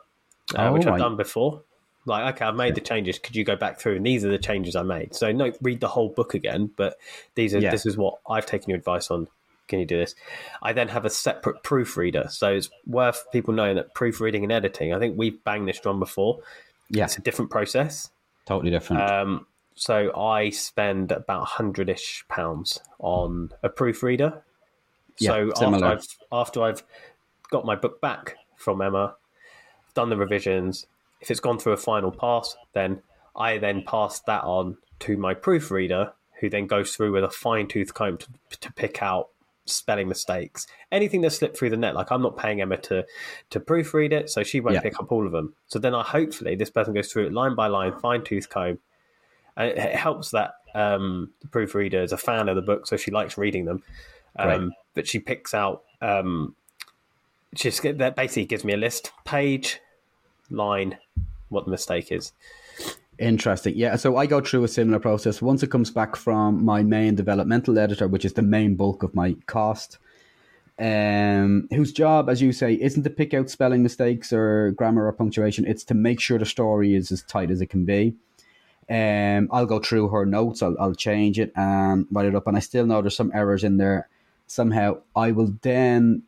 [0.55, 1.61] uh, Oh, which I've done before.
[2.05, 3.17] Like, okay, I've made the changes.
[3.19, 3.95] Could you go back through?
[3.95, 5.15] And these are the changes I made.
[5.15, 6.69] So, no, read the whole book again.
[6.75, 6.97] But
[7.35, 7.71] these are Yeah.
[7.71, 9.27] this is what I've taken your advice on.
[9.69, 10.13] Can you do this?
[10.61, 12.25] I then have a separate proofreader.
[12.29, 14.93] So it's worth people knowing that proofreading and editing.
[14.93, 16.39] I think we've banged this drum before.
[16.89, 18.09] Yeah, It's a different process.
[18.45, 19.01] totally different.
[19.01, 24.43] Um, so I spend about hundred ish pounds on a proofreader.
[25.17, 25.87] Yeah, so after similar.
[25.87, 26.83] I've after I've
[27.49, 29.15] got my book back from Emma,
[29.93, 30.85] done the revisions,
[31.23, 33.01] if it's gone through a final pass, then
[33.35, 37.67] I then pass that on to my proofreader, who then goes through with a fine
[37.67, 38.27] tooth comb to,
[38.59, 39.29] to pick out
[39.65, 41.95] spelling mistakes, anything that slipped through the net.
[41.95, 43.05] Like I'm not paying Emma to
[43.51, 44.81] to proofread it, so she won't Yeah.
[44.81, 45.55] pick up all of them.
[45.67, 48.79] So then I hopefully this person goes through it line by line, fine tooth comb,
[49.55, 52.97] and it, it helps that um, the proofreader is a fan of the book, so
[52.97, 53.81] she likes reading them.
[54.35, 54.69] Um, Right.
[54.95, 55.83] But she picks out.
[56.01, 56.55] Um,
[57.55, 59.79] she just that basically gives me a list, page,
[60.53, 60.97] line,
[61.49, 62.31] what the mistake is.
[63.19, 63.75] Interesting.
[63.75, 63.95] Yeah.
[63.95, 65.41] So I go through a similar process.
[65.41, 69.13] Once it comes back from my main developmental editor, which is the main bulk of
[69.13, 69.99] my cost,
[70.79, 75.13] um, whose job, as you say, isn't to pick out spelling mistakes or grammar or
[75.13, 75.65] punctuation.
[75.67, 78.15] It's to make sure the story is as tight as it can be.
[78.89, 80.63] Um, I'll go through her notes.
[80.63, 82.47] I'll, I'll change it and write it up.
[82.47, 84.09] And I still know there's some errors in there.
[84.47, 86.23] Somehow, I will then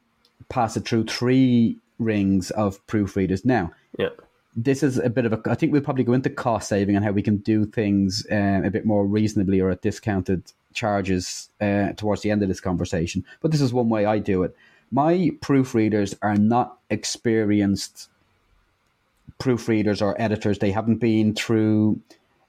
[0.50, 3.44] pass it through three rings of proofreaders.
[3.44, 4.10] Now, Yeah.
[4.56, 5.42] this is a bit of a.
[5.50, 8.62] I think we'll probably go into cost saving and how we can do things uh,
[8.64, 13.26] a bit more reasonably or at discounted charges uh, towards the end of this conversation.
[13.42, 14.56] But this is one way I do it.
[14.92, 18.10] My proofreaders are not experienced
[19.40, 20.60] proofreaders or editors.
[20.60, 22.00] They haven't been through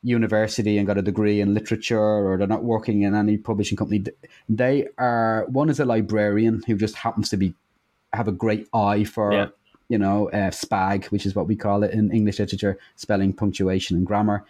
[0.02, 4.04] university and got a degree in literature or they're not working in any publishing company.
[4.48, 7.54] They are one is a librarian who just happens to be
[8.12, 9.46] have a great eye for Yeah.
[9.88, 13.96] You know uh, spag, which is what we call it in English literature, spelling, punctuation,
[13.96, 14.44] and grammar.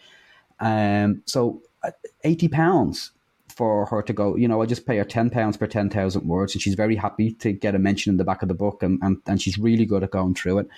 [0.61, 1.91] Um, so uh,
[2.25, 3.13] eighty pounds
[3.49, 4.37] for her to go.
[4.37, 6.97] You know, I just pay her ten pounds per ten thousand words, and she's very
[6.97, 9.59] happy to get a mention in the back of the book, and and, and she's
[9.59, 10.69] really good at going through it.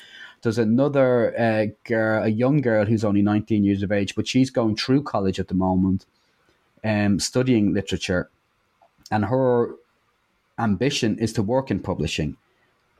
[0.42, 4.50] There's another uh, girl, a young girl who's only 19 years of age, but she's
[4.50, 6.06] going through college at the moment,
[6.84, 8.30] um, studying literature,
[9.10, 9.74] and her
[10.58, 12.36] ambition is to work in publishing.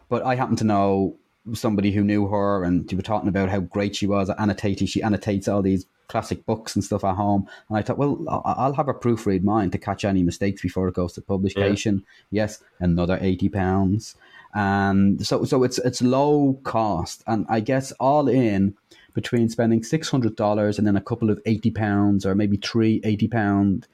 [0.09, 1.17] But I happen to know
[1.55, 4.87] somebody who knew her, and you were talking about how great she was at annotating.
[4.87, 7.47] She annotates all these classic books and stuff at home.
[7.69, 10.95] And I thought, well, I'll have her proofread mine to catch any mistakes before it
[10.95, 12.05] goes to publication.
[12.31, 14.17] Yes, another eighty pounds,
[14.55, 18.75] and so so it's it's low cost, and I guess all in
[19.15, 23.01] between spending six hundred dollars and then a couple of eighty pounds or maybe three
[23.05, 23.87] eighty pound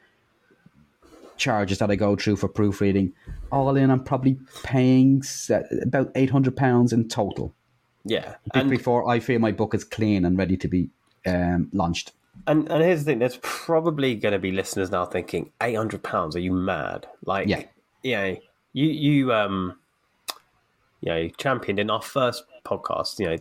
[1.37, 3.13] charges that I go through for proofreading,
[3.51, 5.23] all in, I'm probably paying
[5.83, 7.55] about eight hundred pounds in total
[8.05, 8.37] Yeah.
[8.55, 10.91] And before I feel my book is clean and ready to be
[11.27, 12.13] um, launched.
[12.47, 16.03] And and here's the thing: there's probably going to be listeners now thinking, eight hundred
[16.03, 16.37] pounds?
[16.37, 17.07] Are you mad?
[17.25, 17.63] Like, Yeah.
[18.03, 18.37] you know,
[18.73, 19.79] you you um,
[21.01, 23.19] you know, championed in our first podcast.
[23.19, 23.37] You know,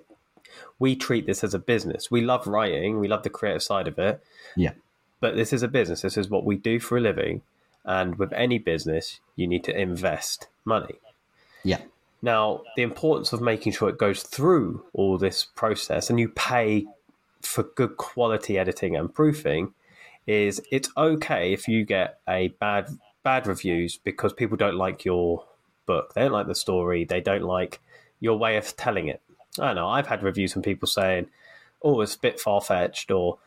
[0.80, 2.12] we treat this as a business.
[2.12, 4.24] We love writing, we love the creative side of it,
[4.56, 4.72] Yeah.
[5.20, 6.02] but this is a business.
[6.02, 7.42] This is what we do for a living.
[7.86, 11.00] And with any business, you need to invest money.
[11.64, 11.82] Yeah.
[12.22, 16.86] Now, the importance of making sure it goes through all this process and you pay
[17.42, 19.74] for good quality editing and proofing
[20.26, 22.88] is it's okay if you get a bad
[23.24, 25.46] bad reviews because people don't like your
[25.86, 26.14] book.
[26.14, 27.04] They don't like the story.
[27.04, 27.82] They don't like
[28.20, 29.22] your way of telling it.
[29.60, 29.90] I don't know.
[29.90, 31.28] I've had reviews from people saying,
[31.82, 33.40] "Oh, it's a bit far fetched," or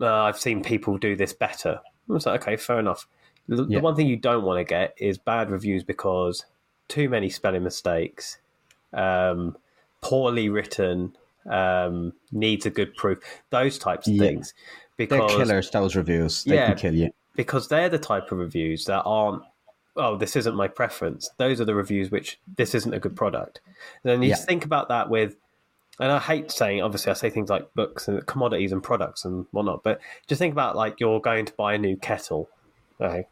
[0.00, 3.06] uh, "I've seen people do this better." I was like, "Okay, fair enough."
[3.50, 3.78] The, Yeah.
[3.78, 6.44] the one thing you don't want to get is bad reviews because
[6.88, 8.38] too many spelling mistakes,
[8.92, 9.56] um,
[10.00, 11.16] poorly written,
[11.48, 13.18] um, needs a good proof.
[13.50, 14.20] Those types of Yeah.
[14.28, 14.54] things.
[14.96, 16.44] They're Because killers, those reviews.
[16.44, 16.68] They Yeah.
[16.68, 17.10] can kill you.
[17.36, 19.42] because they're the type of reviews that aren't
[19.96, 23.60] oh this isn't my preference those are the reviews which this isn't a good product
[24.04, 24.34] and then you Yeah.
[24.36, 25.36] think about that with
[25.98, 29.46] and i hate saying obviously i say things like books and commodities and products and
[29.52, 32.48] whatnot but just think about like you're going to buy a new kettle
[33.00, 33.26] okay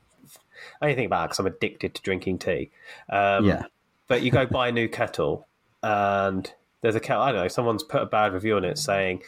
[0.80, 2.70] think about it because i'm addicted to drinking tea
[3.10, 3.62] um, Yeah.
[4.08, 5.46] but you go buy a new kettle
[5.82, 9.22] and there's a kettle i don't know someone's put a bad review on it saying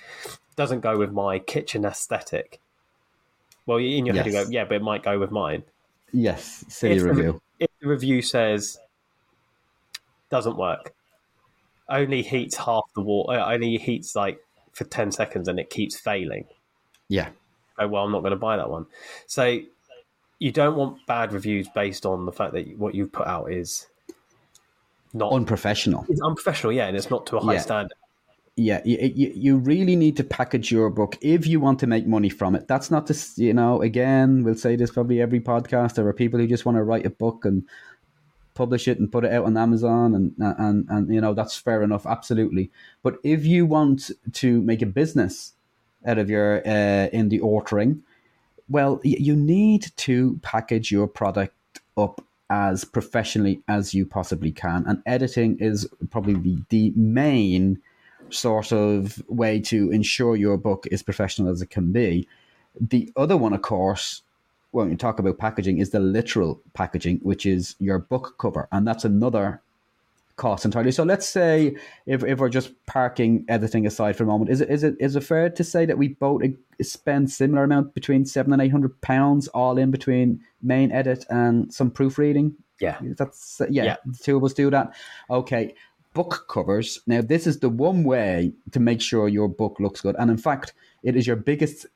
[0.56, 2.60] doesn't go with my kitchen aesthetic
[3.66, 5.62] well in your head you go yeah but it might go with mine
[6.12, 6.64] Yes.
[6.68, 7.42] Silly if the, review.
[7.60, 8.78] if the review says
[10.28, 10.92] doesn't work,
[11.88, 14.40] only heats half the water, only heats like
[14.72, 16.46] for ten seconds, and it keeps failing.
[17.08, 17.28] Yeah.
[17.78, 18.86] Oh well, I'm not going to buy that one.
[19.26, 19.60] So
[20.40, 23.86] you don't want bad reviews based on the fact that what you've put out is
[25.14, 26.04] not Unprofessional.
[26.08, 27.60] it's unprofessional, yeah, and it's not to a high Yeah.
[27.60, 27.92] standard.
[28.56, 32.06] yeah you, you, you really need to package your book if you want to make
[32.06, 35.94] money from it that's not just you know again we'll say this probably every podcast
[35.94, 37.62] there are people who just want to write a book and
[38.54, 41.82] publish it and put it out on amazon and and and you know that's fair
[41.82, 42.70] enough absolutely
[43.02, 45.54] but if you want to make a business
[46.04, 48.00] out of your uh, indie authoring
[48.70, 51.54] well you need to package your product
[51.96, 57.80] up as professionally as you possibly can and editing is probably the, main
[58.30, 62.26] sort of way to ensure your book is professional as it can be.
[62.80, 64.22] The other one, of course,
[64.70, 68.86] when you talk about packaging, is the literal packaging, which is your book cover, and
[68.86, 69.60] that's another
[70.40, 70.90] cost entirely.
[70.90, 71.76] So let's say
[72.06, 75.14] if, if we're just parking editing aside for a moment, is it is it is
[75.14, 76.42] it fair to say that we both
[76.80, 81.72] spend similar amount between seven and eight hundred pounds all in between main edit and
[81.72, 82.54] some proofreading?
[82.80, 83.96] Yeah, That's yeah, Yeah.
[84.06, 84.94] the two of us do that.
[85.28, 85.74] Okay.
[86.14, 86.98] Book covers.
[87.06, 90.16] Now, this is the one way to make sure your book looks good.
[90.18, 90.72] And in fact,
[91.04, 91.86] it is your biggest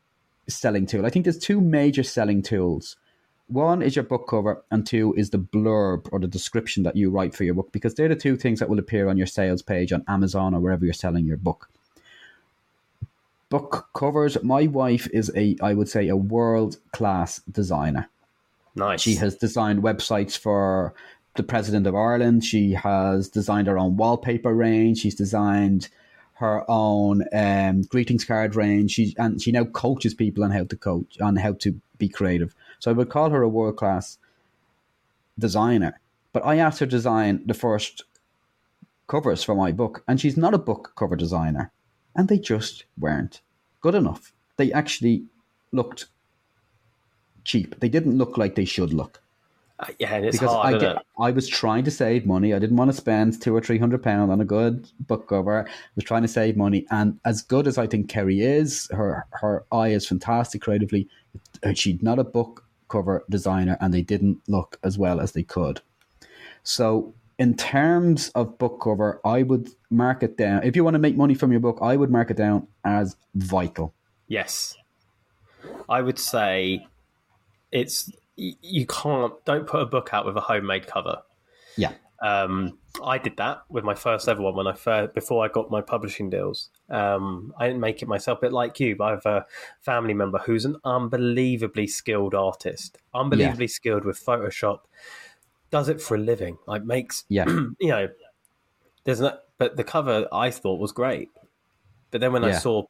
[0.47, 1.05] selling tool.
[1.07, 2.97] I think there's two major selling tools.
[3.49, 7.11] One is your book cover, and two is the blurb or the description that you
[7.11, 9.61] write for your book, because they're the two things that will appear on your sales
[9.61, 11.69] page on Amazon or wherever you're selling your book.
[13.51, 14.43] Book covers.
[14.43, 18.09] My wife is a, I would say, a world class designer.
[18.75, 19.03] nice.
[19.03, 20.95] She has designed websites for
[21.37, 22.45] the President of Ireland.
[22.45, 24.99] She has designed her own wallpaper range.
[25.01, 25.89] She's designed
[26.35, 28.93] her own um, greetings card range.
[28.93, 32.55] She and she now coaches people on how to coach on how to be creative.
[32.85, 34.19] So I would call her a world class
[35.39, 35.99] designer.
[36.35, 38.05] But I asked her to design the first
[39.07, 41.73] covers for my book, and she's not a book cover designer,
[42.15, 43.41] and they just weren't
[43.81, 44.35] good enough.
[44.59, 45.25] They actually
[45.73, 46.09] looked
[47.45, 47.81] cheap.
[47.81, 49.23] They didn't look like they should look
[49.81, 50.75] Uh, yeah, it's because hard.
[50.75, 51.03] I get, it?
[51.19, 52.53] I was trying to save money.
[52.53, 55.67] I didn't want to spend two or three hundred pounds on a good book cover.
[55.67, 59.27] I was trying to save money, and as good as I think Kerry is, her
[59.31, 61.09] her eye is fantastic creatively.
[61.75, 62.64] She's not a book
[62.95, 65.81] cover designer, and they didn't look as well as they could.
[66.63, 70.63] So, in terms of book cover, I would mark it down.
[70.63, 73.17] If you want to make money from your book, I would mark it down as
[73.35, 73.93] vital.
[74.29, 74.77] Yes.
[75.89, 76.87] I would say
[77.73, 81.23] it's you can't don't put a book out with a homemade cover.
[81.77, 81.93] Yeah,
[82.25, 85.71] Um, I did that with my first ever one when I first before I got
[85.71, 86.71] my publishing deals.
[86.89, 89.45] Um, I didn't make it myself, but like you, I have a
[89.83, 94.81] family member who's an unbelievably skilled artist, unbelievably skilled with Photoshop.
[95.71, 96.57] Does it for a living.
[96.67, 98.09] Like makes yeah, you know,
[99.05, 101.31] there's no, but the cover I thought was great.
[102.11, 102.85] But then when I saw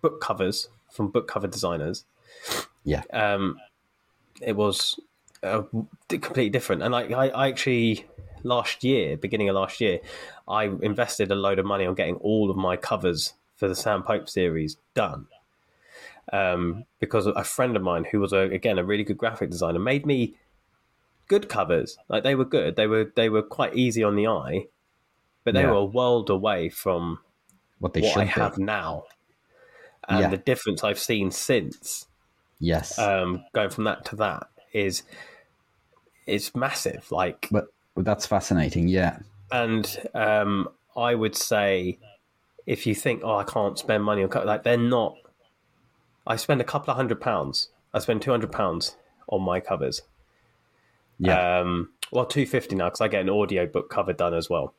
[0.00, 2.04] book covers from book cover designers,
[2.84, 3.56] yeah, um,
[4.40, 5.00] it was
[5.44, 5.62] uh,
[6.08, 6.82] completely different.
[6.82, 8.06] And like I, I actually
[8.42, 10.00] last year, beginning of last year,
[10.48, 14.02] I invested a load of money on getting all of my covers for the Sam
[14.02, 15.26] Pope series done.
[16.32, 19.78] Um, because a friend of mine who was a, again a really good graphic designer
[19.78, 20.36] made me
[21.28, 21.98] good covers.
[22.08, 22.76] Like they were good.
[22.76, 24.66] They were they were quite easy on the eye,
[25.44, 25.70] but they Yeah.
[25.70, 27.20] were a world away from
[27.78, 28.40] what they what should I be.
[28.40, 29.04] have now,
[30.08, 30.30] and Yeah.
[30.30, 32.06] the difference I've seen since
[32.58, 35.02] Yes, um, going from that to that is
[36.26, 37.10] it's massive.
[37.10, 38.88] Like, but but that's fascinating.
[38.88, 39.18] Yeah,
[39.52, 41.98] and um, I would say
[42.66, 45.16] if you think, oh, I can't spend money on like they're not.
[46.26, 47.68] I spend a couple of hundred pounds.
[47.92, 48.96] I spend two hundred pounds
[49.28, 50.02] on my covers.
[51.18, 51.60] yeah.
[51.60, 54.74] Um, well, two fifty now because I get an audio book cover done as well.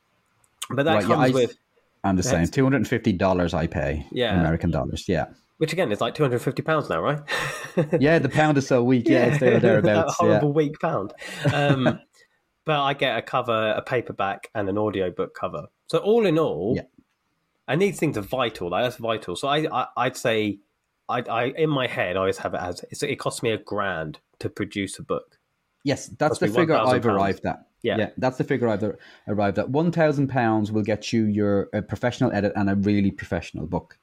[0.70, 1.56] But that Right, yeah, comes I- with,
[2.04, 2.46] I'm the same.
[2.48, 4.06] Two hundred and fifty dollars I pay.
[4.10, 4.38] Yeah.
[4.38, 5.08] American dollars.
[5.08, 5.26] Yeah,
[5.58, 7.20] which again is like two hundred fifty pounds now, right?
[8.00, 8.18] yeah.
[8.18, 9.08] The pound is so weak.
[9.08, 10.16] Yeah, it's there or that thereabouts.
[10.20, 10.26] Yeah.
[10.26, 11.12] horrible weak pound.
[11.52, 12.00] Um,
[12.64, 15.66] but I get a cover, a paperback, and an audio book cover.
[15.88, 16.82] So all in all, Yeah.
[17.68, 18.70] and these things are vital.
[18.70, 19.36] Like that's vital.
[19.36, 20.58] So I, I I'd say,
[21.08, 23.58] I, I in my head I always have it as it's, it costs me a
[23.58, 25.38] grand to produce a book.
[25.84, 27.04] Yes, that's the figure I've £1,000.
[27.14, 27.66] arrived at.
[27.82, 28.10] Yeah.
[28.18, 28.82] that's the figure I've
[29.28, 29.70] arrived at.
[29.70, 33.96] One thousand pounds will get you your a professional edit and a really professional book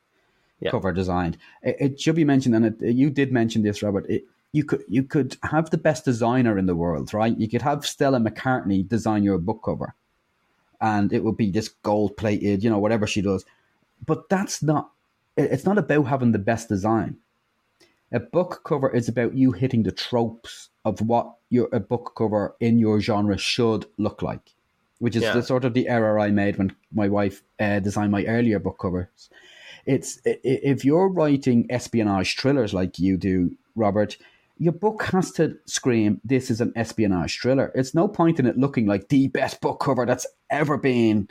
[0.63, 0.71] Yeah.
[0.71, 1.38] cover designed.
[1.62, 4.06] It, it should be mentioned, and it, you did mention this, Robert.
[4.10, 7.38] It, you could you could have the best designer in the world, right?
[7.38, 9.95] You could have Stella McCartney design your book cover,
[10.80, 13.45] and it would be this gold plated, you know, whatever she does.
[14.06, 14.91] But that's not.
[15.36, 17.17] it- It's not about having the best design.
[18.12, 22.56] A book cover is about you hitting the tropes of what your a book cover
[22.60, 24.54] in your genre should look like,
[24.99, 25.34] which is Yeah.
[25.34, 28.78] the sort of the error I made when my wife uh, designed my earlier book
[28.78, 29.30] covers.
[29.85, 34.17] It's if you're writing espionage thrillers like you do, Robert,
[34.57, 38.57] your book has to scream, "This is an espionage thriller." It's no point in it
[38.57, 41.27] looking like the best book cover that's ever been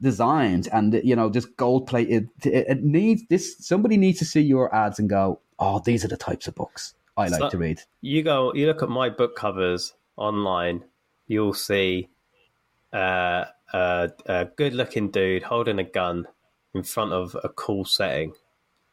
[0.00, 2.30] designed, and you know, just gold plated.
[2.44, 3.56] It, it needs this.
[3.58, 6.94] Somebody needs to see your ads and go, "Oh, these are the types of books
[7.16, 10.84] I like to read." You go, you look at my book covers online,
[11.26, 12.08] you'll see
[12.92, 16.26] uh, a, a good-looking dude holding a gun
[16.74, 18.32] in front of a cool setting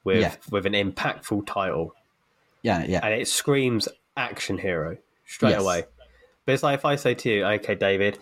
[0.03, 0.35] with Yeah.
[0.49, 1.95] with an impactful title.
[2.61, 3.87] Yeah, yeah, and it screams
[4.17, 5.61] action hero straight Yes.
[5.61, 5.83] away.
[6.45, 8.19] But it's like if I say to you, okay, David,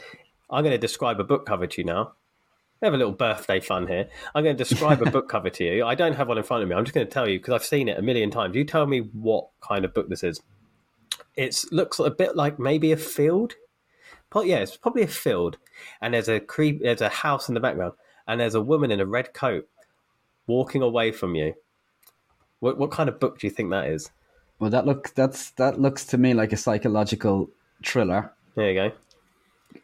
[0.50, 2.14] I'm going to describe a book cover to you now.
[2.82, 4.08] We have a little birthday fun here.
[4.36, 5.86] I'm going to describe a book cover to you.
[5.86, 6.76] I don't have one in front of me.
[6.76, 8.56] I'm just going to tell you because I've seen it a million times.
[8.56, 10.42] You tell me what kind of book this is.
[11.36, 13.56] It looks a bit like maybe a field.
[14.30, 15.58] But yeah, it's probably a field,
[16.02, 16.82] and there's a creep.
[16.84, 17.94] There's a house in the background,
[18.28, 19.68] and there's a woman in a red coat
[20.48, 21.54] walking away from you.
[22.60, 24.10] What what kind of book do you think that is?
[24.60, 27.50] Well, that look that's that looks to me like a psychological
[27.86, 28.32] thriller.
[28.56, 28.92] There you go.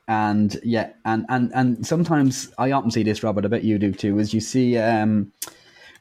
[0.07, 3.45] and yeah, and and and sometimes I often see this, Robert.
[3.45, 4.19] I bet you do too.
[4.19, 5.31] Is you see um,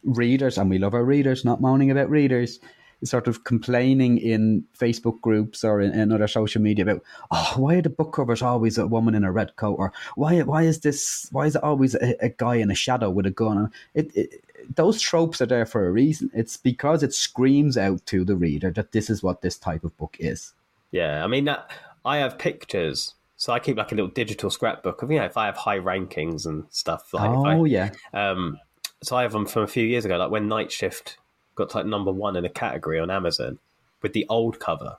[0.04, 2.60] readers, and we love our readers, not moaning about readers,
[3.04, 7.76] sort of complaining in Facebook groups or in, in other social media about, oh, why
[7.76, 10.80] are the book covers always a woman in a red coat, or why why is
[10.80, 13.70] this why is it always a, a guy in a shadow with a gun?
[13.94, 14.44] It, it
[14.76, 16.30] those tropes are there for a reason.
[16.34, 19.96] It's because it screams out to the reader that this is what this type of
[19.96, 20.52] book is.
[20.90, 21.70] Yeah, I mean that
[22.04, 25.36] I have pictures, so I keep like a little digital scrapbook of you know if
[25.36, 27.12] I have high rankings and stuff.
[27.12, 28.58] Like oh I, yeah, um,
[29.02, 31.18] so I have them from a few years ago, like when Night Shift
[31.54, 33.58] got to like number one in a category on Amazon
[34.02, 34.96] with the old cover,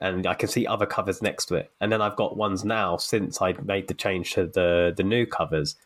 [0.00, 1.70] and I can see other covers next to it.
[1.80, 5.26] And then I've got ones now since I made the change to the the new
[5.26, 5.76] covers.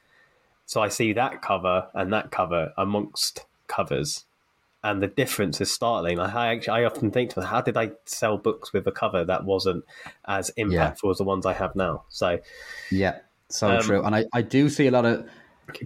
[0.67, 4.25] So I see that cover and that cover amongst covers,
[4.83, 6.19] and the difference is startling.
[6.19, 9.25] I actually, I often think to myself, how did I sell books with a cover
[9.25, 9.85] that wasn't
[10.27, 12.05] as impactful as the ones I have now?
[12.09, 12.39] So
[12.91, 14.03] Yeah, so Um, true.
[14.03, 15.29] And I, I do see a lot of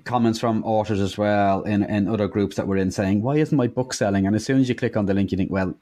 [0.05, 3.57] comments from authors as well in, in other groups that we're in saying, why isn't
[3.57, 4.27] my book selling?
[4.27, 5.75] And as soon as you click on the link, you think, well,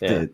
[0.00, 0.30] yeah, the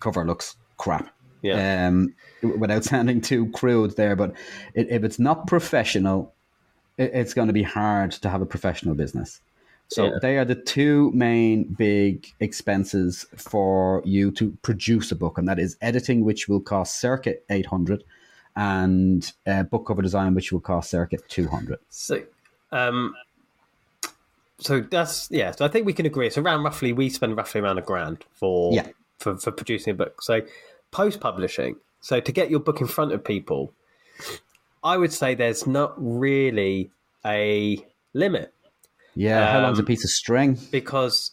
[0.00, 1.12] cover looks crap.
[1.42, 4.32] yeah, Um, without sounding too crude there, but
[4.74, 6.34] it, if it's not professional,
[6.98, 9.40] it, it's going to be hard to have a professional business.
[9.88, 10.18] So Yeah.
[10.20, 15.58] they are the two main big expenses for you to produce a book, and that
[15.60, 18.02] is editing, which will cost circa eight hundred,
[18.56, 21.78] and uh, book cover design, which will cost circa two hundred.
[21.88, 22.22] So,
[22.72, 23.14] um,
[24.58, 25.50] so that's yeah.
[25.50, 26.30] So I think we can agree.
[26.30, 28.88] So around roughly, we spend roughly around a grand for Yeah.
[29.18, 30.22] for for producing a book.
[30.22, 30.40] So
[30.90, 31.76] post publishing.
[32.00, 33.72] So to get your book in front of people,
[34.82, 36.90] I would say there's not really
[37.24, 38.54] a limit
[39.14, 40.58] Yeah, how long's a Um, piece of string?
[40.70, 41.32] because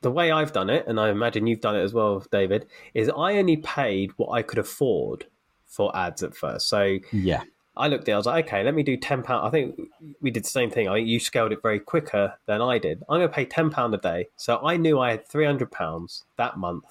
[0.00, 3.08] the way I've done it, and I imagine you've done it as well, David, is
[3.10, 5.26] I only paid what I could afford
[5.66, 6.68] for ads at first.
[6.68, 7.42] So Yeah,
[7.76, 9.46] I looked at it, I was like, okay, let me do ten pound.
[9.46, 9.78] I think
[10.20, 10.88] we did the same thing.
[10.88, 13.02] I think you scaled it very quicker than I did.
[13.08, 15.70] I'm going to pay ten pound a day, so I knew I had three hundred
[15.70, 16.84] pounds that month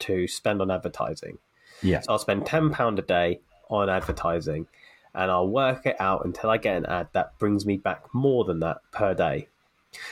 [0.00, 1.38] to spend on advertising.
[1.82, 4.66] yeah, So I'll spend ten pound a day on advertising,
[5.14, 8.44] and I'll work it out until I get an ad that brings me back more
[8.44, 9.48] than that per day.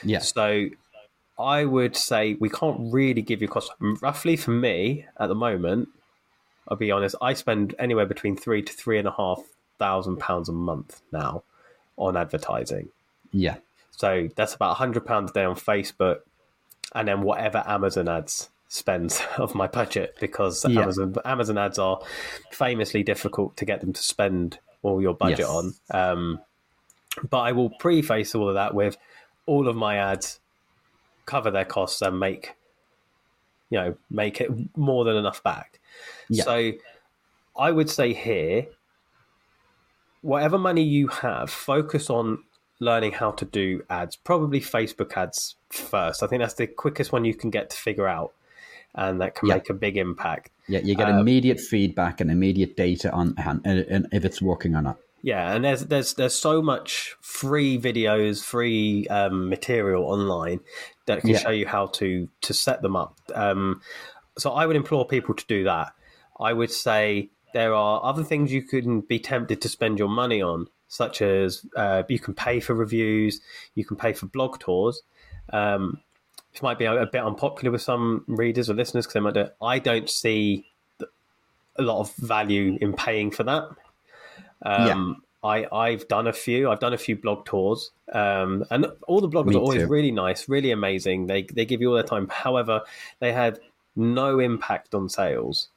[0.04, 0.18] Yeah.
[0.18, 0.68] So
[1.38, 3.72] I would say we can't really give you cost.
[3.80, 5.88] Roughly for me at the moment,
[6.68, 9.40] I'll be honest, I spend anywhere between three to three and a half
[9.80, 11.42] thousand pounds a month now
[11.96, 12.90] on advertising.
[13.32, 13.56] Yeah.
[13.90, 16.20] So that's about hundred pounds a day on Facebook,
[16.94, 20.82] and then whatever Amazon ads spends of my budget because Yeah.
[20.82, 22.00] Amazon Amazon ads are
[22.52, 25.48] famously difficult to get them to spend all your budget Yes.
[25.48, 25.74] on.
[25.90, 26.40] Um,
[27.28, 28.96] but I will preface all of that with
[29.46, 30.38] all of my ads
[31.26, 32.54] cover their costs and make
[33.70, 35.80] you know make it more than enough back.
[36.28, 36.44] Yeah.
[36.44, 36.72] So
[37.58, 38.66] I would say here,
[40.22, 42.42] whatever money you have, focus on
[42.78, 44.16] learning how to do ads.
[44.16, 46.22] Probably Facebook ads first.
[46.22, 48.32] I think that's the quickest one you can get to figure out,
[48.94, 49.54] and that can Yeah.
[49.54, 50.50] make a big impact.
[50.68, 54.74] Yeah, you get Um, immediate feedback and immediate data on and, and if it's working
[54.74, 54.98] or not.
[55.22, 60.60] Yeah, and there's there's there's so much free videos, free um, material online
[61.04, 61.38] that can Yeah.
[61.38, 63.18] show you how to to set them up.
[63.34, 63.82] Um,
[64.38, 65.92] so I would implore people to do that.
[66.38, 70.42] I would say there are other things you can be tempted to spend your money
[70.42, 73.40] on, such as uh, you can pay for reviews,
[73.74, 75.02] you can pay for blog tours.
[75.52, 76.00] Um,
[76.52, 79.34] this might be a, a bit unpopular with some readers or listeners because they might
[79.34, 79.48] do.
[79.62, 80.66] I don't see
[81.76, 83.68] a lot of value in paying for that.
[84.62, 86.70] Um, I, I've done a few.
[86.70, 89.88] I've done a few blog tours, um, and all the bloggers Me are always too.
[89.88, 91.26] really nice, really amazing.
[91.26, 92.28] They they give you all their time.
[92.28, 92.82] However,
[93.20, 93.58] they have
[93.96, 95.68] no impact on sales,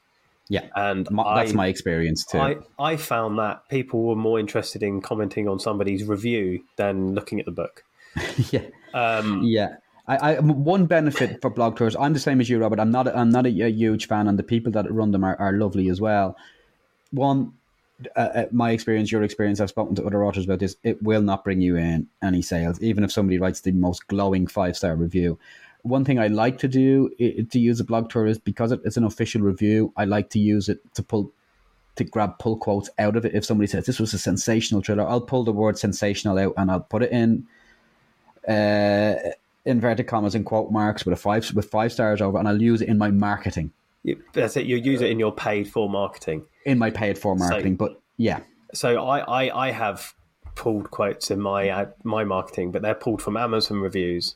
[0.49, 2.37] Yeah, and My- that's I, my experience too.
[2.37, 7.39] I I found that people were more interested in commenting on somebody's review than looking
[7.39, 7.83] at the book.
[8.51, 9.77] yeah, Um, yeah.
[10.05, 11.95] I, I one benefit for blog tours.
[11.95, 12.79] I'm the same as you, Robert.
[12.79, 13.07] I'm not.
[13.07, 15.87] I'm not a, a huge fan, and the people that run them are, are lovely
[15.87, 16.35] as well.
[17.11, 17.53] One,
[18.17, 19.61] uh, uh, my experience, your experience.
[19.61, 20.75] I've spoken to other authors about this.
[20.83, 24.45] It will not bring you in any sales, even if somebody writes the most glowing
[24.45, 25.39] five star review.
[25.84, 28.81] One thing I like to do i- to use a blog tour is because it-
[28.86, 29.91] it's an official review.
[29.97, 31.31] I like to use it to pull
[31.95, 33.36] to grab pull quotes out of it.
[33.36, 36.71] If somebody says this was a sensational thriller, I'll pull the word sensational out and
[36.71, 37.45] I'll put it in
[38.47, 39.15] uh,
[39.65, 42.81] inverted commas and quote marks with a five with five stars over, and I'll use
[42.81, 43.71] it in my marketing,
[44.34, 44.65] that's it.
[44.65, 46.43] You use it in your paid for marketing.
[46.65, 47.75] in my paid for marketing.
[47.75, 48.39] but yeah,
[48.73, 50.13] So I, I, I have
[50.55, 54.36] pulled quotes in my ad, my marketing, but they're pulled from Amazon reviews.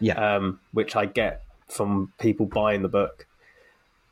[0.00, 3.26] Yeah, um, which I get from people buying the book,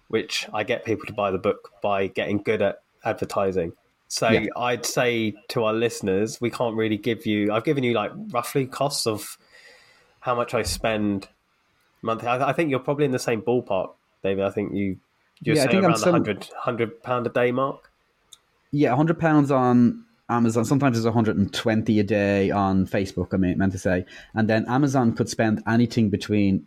[0.09, 3.73] which I get people to buy the book by getting good at advertising.
[4.09, 4.47] So Yeah.
[4.57, 7.53] I'd say to our listeners, we can't really give you.
[7.53, 9.39] I've given you like roughly costs of
[10.21, 11.29] how much I spend
[12.03, 12.29] monthly.
[12.29, 14.45] I, I think you're probably in the same ballpark, David.
[14.45, 14.99] I think you
[15.41, 17.91] you're Yeah, I saying think I'm around the some- 100 100 pound a day mark.
[18.71, 18.95] yeah.
[18.95, 20.05] hundred pounds on
[20.35, 20.65] Amazon.
[20.65, 23.33] Sometimes it's 120 a day on Facebook.
[23.33, 24.05] I mean, meant to say,
[24.35, 26.67] and then Amazon could spend anything between.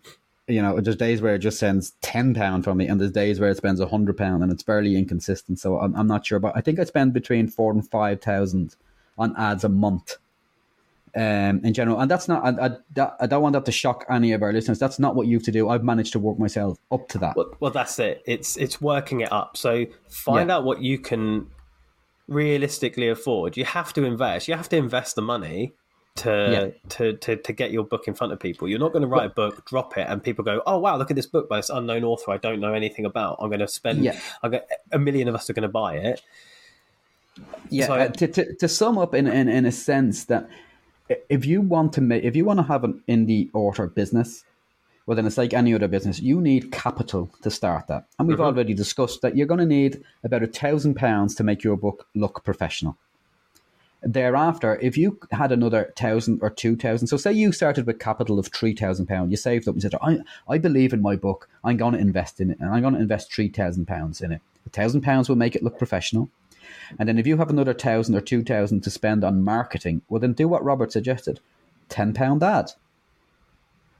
[0.49, 3.39] You know, there's days where it just sends ten pound from me, and there's days
[3.39, 5.59] where it spends hundred pound, and it's fairly inconsistent.
[5.59, 8.75] So I'm, I'm not sure, but I think I spend between four and five thousand
[9.17, 10.15] on ads a month.
[11.15, 11.99] um, in general.
[11.99, 14.53] And that's not, I, I, that, I don't want that to shock any of our
[14.53, 14.77] listeners.
[14.77, 15.67] That's not what you have to do.
[15.69, 17.35] I've managed to work myself up to that.
[17.35, 18.21] Well, well, that's it.
[18.25, 19.57] It's it's working it up.
[19.57, 20.57] So find Yeah.
[20.57, 21.47] out what you can
[22.27, 23.57] realistically afford.
[23.57, 24.47] You have to invest.
[24.47, 25.73] You have to invest the money
[26.17, 28.67] to to, to to get your book in front of people.
[28.67, 31.09] You're not going to write a book, drop it, and people go, "Oh wow, look
[31.11, 33.37] at this book by this unknown author I don't know anything about.
[33.39, 34.03] I'm going to spend.
[34.03, 34.19] Yeah.
[34.43, 36.21] Got a million of us are going to buy it."
[37.69, 40.49] Yeah, So- uh, to, to, to sum up in, in, in a sense that
[41.29, 44.43] if you want to make, if you want to have an indie author business,
[45.07, 46.19] well, then it's like any other business.
[46.19, 48.45] You need capital to start that, and we've mm-hmm.
[48.45, 52.07] already discussed that you're going to need about a thousand pounds to make your book
[52.13, 52.97] look professional.
[54.03, 58.37] Thereafter, if you had another thousand or two thousand, so say you started with capital
[58.37, 61.49] of three thousand pounds, you saved up and said, "I I believe in my book.
[61.63, 64.33] I'm going to invest in it, and I'm going to invest three thousand pounds in
[64.33, 64.41] it.
[64.65, 66.29] A thousand pounds will make it look professional."
[66.99, 70.19] And then if you have another thousand or two thousand to spend on marketing, well,
[70.19, 71.39] then do what Robert suggested:
[71.87, 72.73] ten pound ad,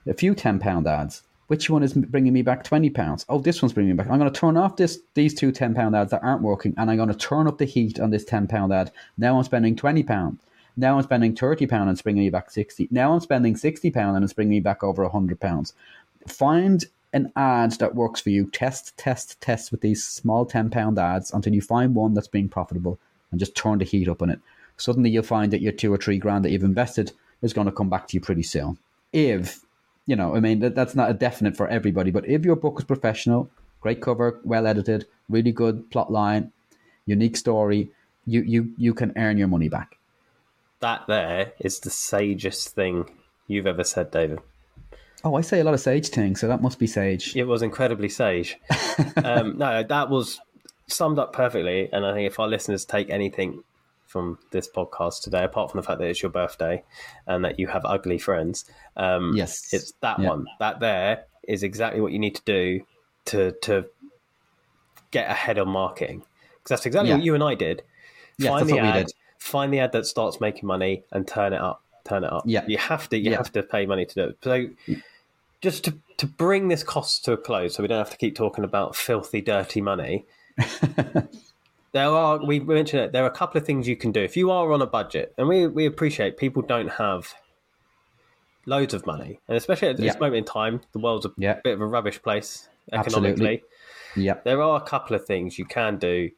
[0.07, 1.23] a few ten pound ads.
[1.47, 3.25] Which one is bringing me back twenty pounds?
[3.29, 4.09] Oh, this one's bringing me back.
[4.09, 6.91] I'm going to turn off this these two ten pound ads that aren't working, and
[6.91, 8.91] I'm going to turn up the heat on this ten pound ad.
[9.17, 10.39] Now I'm spending twenty pound.
[10.75, 12.87] Now I'm spending thirty pound, and it's bringing me back sixty.
[12.91, 15.73] Now I'm spending sixty pound, and it's bringing me back over hundred pounds.
[16.27, 16.83] Find
[17.13, 18.49] an ad that works for you.
[18.51, 22.49] Test, test, test with these small ten pound ads until you find one that's being
[22.49, 22.99] profitable,
[23.31, 24.39] and just turn the heat up on it.
[24.75, 27.71] Suddenly, you'll find that your two or three grand that you've invested is going to
[27.71, 28.77] come back to you pretty soon.
[29.13, 29.61] If
[30.07, 32.79] you know, I mean, that, that's not a definite for everybody, but if your book
[32.79, 33.51] is professional,
[33.81, 36.51] great cover, well edited, really good plot line,
[37.05, 37.91] unique story,
[38.25, 39.97] you you you can earn your money back.
[40.79, 43.09] That there is the sagest thing
[43.47, 44.39] you've ever said, David.
[45.23, 47.35] Oh, I say a lot of sage things, so that must be sage.
[47.35, 48.57] It was incredibly sage.
[49.23, 50.39] um, no, that was
[50.87, 51.89] summed up perfectly.
[51.91, 53.63] And I think if our listeners take anything
[54.07, 56.83] from this podcast today, apart from the fact that it's your birthday
[57.27, 59.73] and that you have ugly friends, um, Yes.
[59.73, 60.29] it's that Yeah.
[60.29, 60.47] one.
[60.59, 62.85] That there is exactly what you need to do
[63.25, 63.85] to to
[65.11, 66.19] get ahead on marketing.
[66.57, 67.15] Because that's exactly Yeah.
[67.15, 67.83] what you and I did.
[68.37, 69.13] Yes, find that's the what we ad, did.
[69.39, 71.81] find the ad that starts making money and turn it up.
[72.05, 72.43] Turn it up.
[72.45, 72.65] Yeah.
[72.67, 73.17] you have to.
[73.17, 73.37] You Yeah.
[73.37, 74.37] have to pay money to do it.
[74.43, 74.67] So
[75.61, 78.35] just to, to bring this cost to a close so we don't have to keep
[78.35, 80.25] talking about filthy dirty money
[81.97, 84.35] there are we mentioned it there are a couple of things you can do if
[84.37, 87.33] you are on a budget and we, we appreciate people don't have
[88.65, 90.19] loads of money and especially at this Yeah.
[90.19, 91.59] moment in time the world's a Yeah.
[91.63, 93.31] bit of a rubbish place Absolutely.
[93.31, 93.63] economically
[94.15, 94.37] Yeah.
[94.43, 96.29] there are a couple of things you can do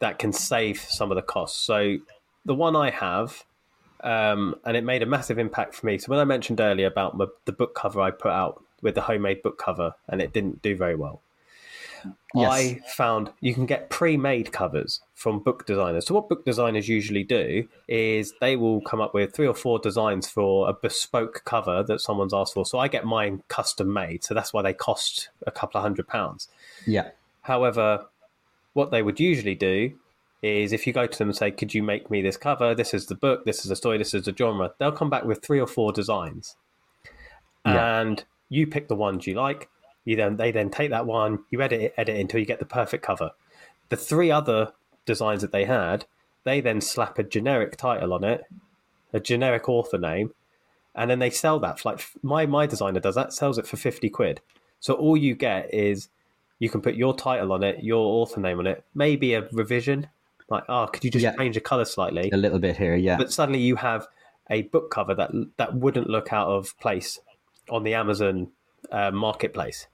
[0.00, 1.60] that can save some of the costs.
[1.60, 1.96] So
[2.44, 3.44] the one I have,
[4.04, 5.98] um, and it made a massive impact for me.
[5.98, 9.00] So when I mentioned earlier about my, the book cover I put out with the
[9.00, 11.20] homemade book cover, and it didn't do very well.
[12.34, 12.50] Yes.
[12.50, 16.06] I found you can get pre-made covers from book designers.
[16.06, 19.78] So what book designers usually do is they will come up with three or four
[19.78, 22.66] designs for a bespoke cover that someone's asked for.
[22.66, 24.24] So I get mine custom made.
[24.24, 26.48] So that's why they cost a couple of hundred pounds.
[26.86, 27.10] Yeah.
[27.42, 28.06] However,
[28.74, 29.92] what they would usually do
[30.42, 32.74] is if you go to them and say, Could you make me this cover?
[32.74, 35.24] This is the book, this is the story, this is the genre, they'll come back
[35.24, 36.56] with three or four designs.
[37.66, 38.00] Yeah.
[38.00, 39.68] And you pick the ones you like.
[40.08, 42.60] You then they then take that one, you edit it, edit it until you get
[42.60, 43.32] the perfect cover.
[43.90, 44.72] The three other
[45.04, 46.06] designs that they had,
[46.44, 48.44] they then slap a generic title on it,
[49.12, 50.32] a generic author name,
[50.94, 53.76] and then they sell that for like my my designer does that, sells it for
[53.76, 54.40] fifty quid.
[54.80, 56.08] So all you get is
[56.58, 60.08] you can put your title on it, your author name on it, maybe a revision.
[60.48, 61.36] Like, oh, could you just Yeah.
[61.36, 62.30] change the color slightly?
[62.32, 62.96] A little bit here.
[62.96, 63.18] Yeah.
[63.18, 64.06] But suddenly you have
[64.48, 67.20] a book cover that that wouldn't look out of place
[67.68, 68.48] on the Amazon
[68.90, 69.86] uh, marketplace.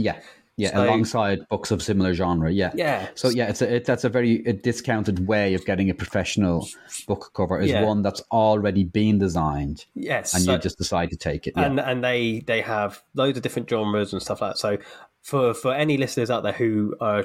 [0.00, 0.18] Yeah,
[0.56, 2.50] yeah, So- alongside books of similar genre.
[2.50, 3.08] Yeah, Yeah.
[3.14, 6.68] So yeah, it's a, it, that's a very a discounted way of getting a professional
[7.06, 7.60] book cover.
[7.60, 7.84] Is Yeah.
[7.84, 11.54] one that's already been designed, Yes, and so- you just decide to take it.
[11.56, 11.64] Yeah.
[11.66, 14.58] and and they they have loads of different genres and stuff like that.
[14.58, 14.78] So
[15.22, 17.22] for for any listeners out there who uh,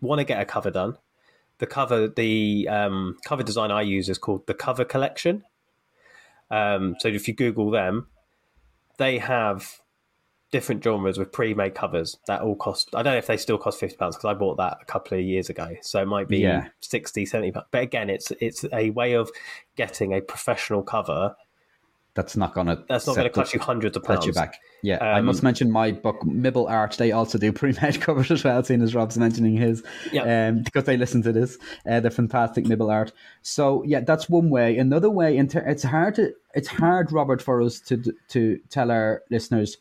[0.00, 0.96] want to get a cover done,
[1.58, 5.42] the cover the um, cover design I use is called the Cover Collection.
[6.50, 8.06] Um, so if you Google them,
[8.98, 9.80] they have
[10.56, 13.78] different genres with pre-made covers that all cost i don't know if they still cost
[13.78, 16.38] 50 pounds because i bought that a couple of years ago so it might be
[16.38, 16.68] Yeah.
[16.80, 19.30] 60 70 pounds but again it's it's a way of
[19.76, 21.36] getting a professional cover
[22.14, 22.82] that's not gonna.
[22.88, 24.58] that's not going to the- cost you hundreds of pounds you back.
[24.82, 26.96] Yeah, I Um, must mention my book, MiblArt.
[26.96, 28.64] They also do pre-made covers as well.
[28.64, 29.82] Seeing as Rob's mentioning his,
[30.12, 30.48] Yeah.
[30.48, 33.12] um, because they listen to this, uh, they're fantastic MiblArt.
[33.42, 34.78] So yeah, that's one way.
[34.78, 38.90] Another way, in ter- it's hard to, it's hard, Robert, for us to to tell
[38.90, 39.76] our listeners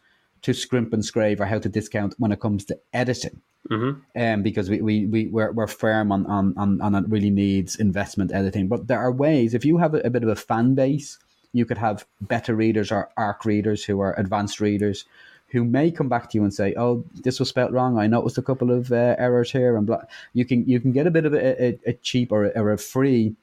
[0.46, 3.42] to scrimp and scrave or how to discount when it comes to editing.
[3.72, 4.22] Mm-hmm.
[4.22, 7.78] Um, because we, we, we, we're, we're firm on, on, on, on it really needs
[7.78, 8.68] investment editing.
[8.68, 11.18] But there are ways, if you have a, a bit of a fan base,
[11.52, 15.06] you could have beta readers or arc readers who are advanced readers
[15.48, 17.98] who may come back to you and say, "Oh, this was spelt wrong.
[17.98, 20.02] I noticed a couple of uh, errors here." And blah.
[20.34, 22.72] you can you can get a bit of a, a, a cheap or a, or
[22.72, 23.36] a free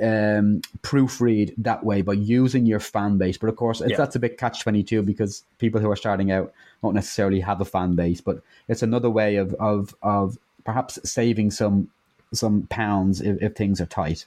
[0.00, 3.36] um, proofread that way by using your fan base.
[3.38, 3.96] But of course, it's, Yeah.
[3.96, 7.60] that's a bit catch twenty two because people who are starting out don't necessarily have
[7.60, 8.20] a fan base.
[8.20, 11.90] But it's another way of of of perhaps saving some
[12.32, 14.26] some pounds if, if things are tight.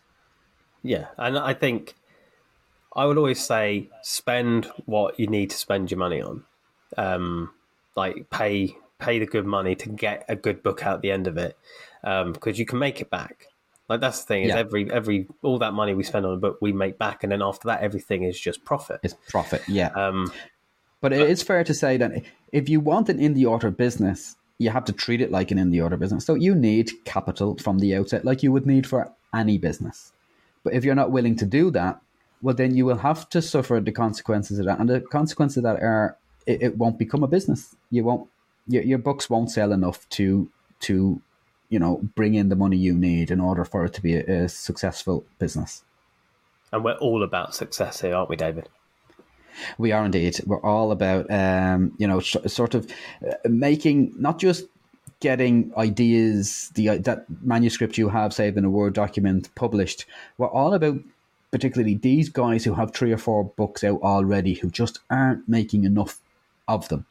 [0.83, 1.95] Yeah, and I think
[2.95, 6.43] I would always say spend what you need to spend your money on.
[6.97, 7.51] Um,
[7.95, 11.27] like pay pay the good money to get a good book out at the end
[11.27, 11.57] of it,
[12.03, 13.47] because you can make it back.
[13.87, 14.57] Like that's the thing is Yeah.
[14.57, 17.41] every every all that money we spend on a book we make back, and then
[17.41, 18.99] after that everything is just profit.
[19.03, 19.89] It's profit, yeah.
[19.89, 20.31] Um,
[21.01, 24.71] But it is fair to say that if you want an indie author business, you
[24.71, 26.25] have to treat it like an indie author business.
[26.25, 30.13] So you need capital from the outset, like you would need for any business.
[30.63, 32.01] But if you're not willing to do that,
[32.41, 34.79] well, then you will have to suffer the consequences of that.
[34.79, 36.17] And the consequences of that are
[36.47, 37.75] it, it won't become a business.
[37.91, 38.27] You won't.
[38.67, 40.49] Your, your books won't sell enough to
[40.81, 41.21] to
[41.69, 44.43] you know bring in the money you need in order for it to be a,
[44.43, 45.83] a successful business.
[46.71, 48.69] and we're all about success here, aren't we, David?
[49.77, 50.39] We are indeed.
[50.45, 52.91] We're all about, um, you know, sh- sort of
[53.25, 54.65] uh, making not just
[55.21, 60.05] getting ideas, the that manuscript you have saved in a Word document published.
[60.37, 60.99] We're all about,
[61.51, 65.85] particularly these guys who have three or four books out already, who just aren't making
[65.85, 66.19] enough
[66.67, 67.05] of them.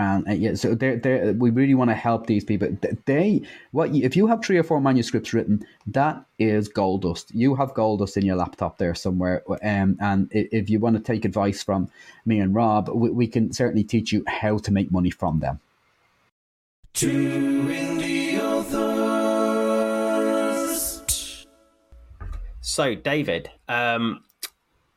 [0.00, 2.74] And uh, yeah, so they they we really want to help these people.
[3.04, 3.42] They
[3.72, 7.34] what if you have three or four manuscripts written, that is gold dust.
[7.34, 9.42] You have gold dust in your laptop there somewhere.
[9.62, 11.90] Um, and if you want to take advice from
[12.24, 15.60] me and Rob, we, we can certainly teach you how to make money from them.
[22.62, 24.24] So, David, um,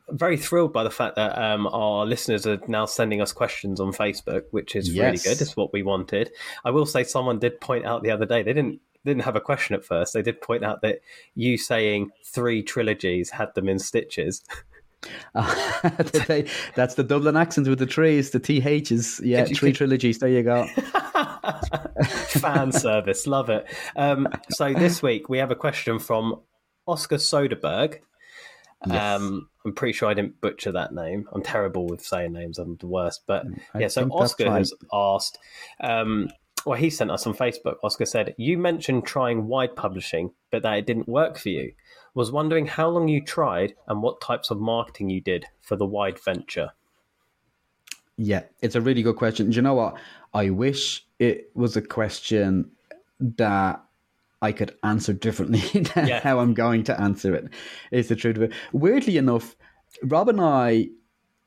[0.10, 3.94] very thrilled by the fact that um, our listeners are now sending us questions on
[3.94, 5.42] Facebook, which is really good.
[5.42, 6.32] It's what we wanted.
[6.66, 9.42] I will say, someone did point out the other day they didn't didn't have a
[9.42, 10.14] question at first.
[10.14, 11.00] They did point out that
[11.36, 14.44] you saying three trilogies had them in stitches.
[16.28, 19.20] They- That's the Dublin accent with the trees, the THs.
[19.20, 20.20] Yeah, three trilogies.
[20.20, 20.66] There you go.
[22.28, 23.66] Fan service, love it.
[23.96, 26.40] Um, so this week we have a question from
[26.88, 28.00] Oscar Soderberg.
[28.88, 29.22] Yes.
[29.22, 31.28] Um, I'm pretty sure I didn't butcher that name.
[31.32, 32.58] I'm terrible with saying names.
[32.58, 33.22] I'm the worst.
[33.26, 34.60] But I yeah, so Oscar right.
[34.60, 35.40] has asked.
[35.80, 36.30] Um,
[36.66, 37.76] well, he sent us on Facebook.
[37.84, 41.74] Oscar said, "You mentioned trying wide publishing, but that it didn't work for you.
[42.14, 45.86] Was wondering how long you tried and what types of marketing you did for the
[45.86, 46.72] wide venture."
[48.18, 49.50] Yeah, it's a really good question.
[49.50, 49.96] Do you know what?
[50.34, 52.72] I wish it was a question
[53.20, 53.84] that
[54.44, 55.62] I could answer differently
[55.96, 56.20] than Yeah.
[56.20, 57.46] how I'm going to answer it.
[57.92, 58.54] Is the truth of it.
[58.74, 59.56] Weirdly enough,
[60.04, 60.90] Rob and I,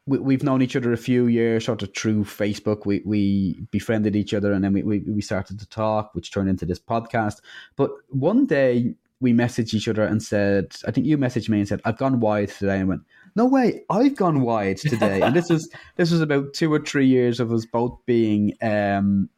[0.06, 2.86] we, we've known each other a few years, sort of through Facebook.
[2.86, 6.48] We we befriended each other, and then we, we we started to talk, which turned
[6.48, 7.40] into this podcast.
[7.76, 11.68] But one day we messaged each other and said, I think you messaged me and
[11.68, 13.02] said, "I've gone wide today," and went.
[13.34, 13.84] No way!
[13.90, 17.52] I've gone wide today, and this is this was about two or three years of
[17.52, 19.28] us both being um,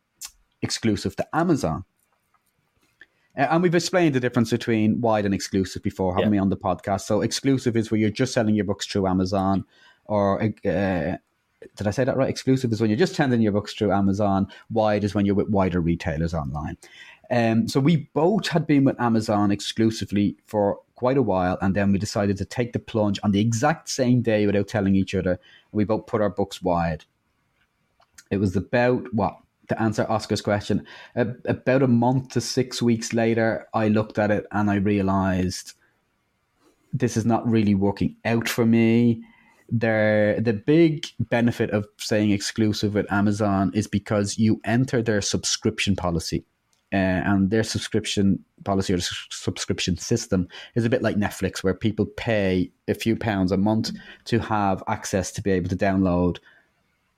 [0.63, 1.85] exclusive to Amazon.
[3.39, 6.31] Uh, And we've explained the difference between wide and exclusive before, haven't Yeah.
[6.31, 7.03] we, on the podcast?
[7.03, 9.65] So exclusive is where you're just selling your books through Amazon,
[10.07, 10.49] or uh,
[11.77, 12.29] did I say that right?
[12.29, 14.49] Exclusive is when you're just sending your books through Amazon.
[14.71, 16.77] Wide is when you're with wider retailers online.
[17.31, 21.93] Um, so we both had been with Amazon exclusively for quite a while, and then
[21.93, 25.39] we decided to take the plunge on the exact same day without telling each other.
[25.73, 27.05] We both put our books wide.
[28.31, 29.37] It was about what
[29.69, 30.85] to answer Oscar's question.
[31.15, 35.75] a- About a month to six weeks later, I looked at it and I realized
[36.93, 39.23] this is not really working out for me.
[39.71, 45.95] There, the big benefit of saying exclusive with Amazon is because you enter their subscription
[45.97, 46.45] policy.
[46.91, 52.07] Uh, and their subscription policy or subscription system is a bit like Netflix, where people
[52.07, 53.91] pay a few pounds a month
[54.25, 56.39] to have access to be able to download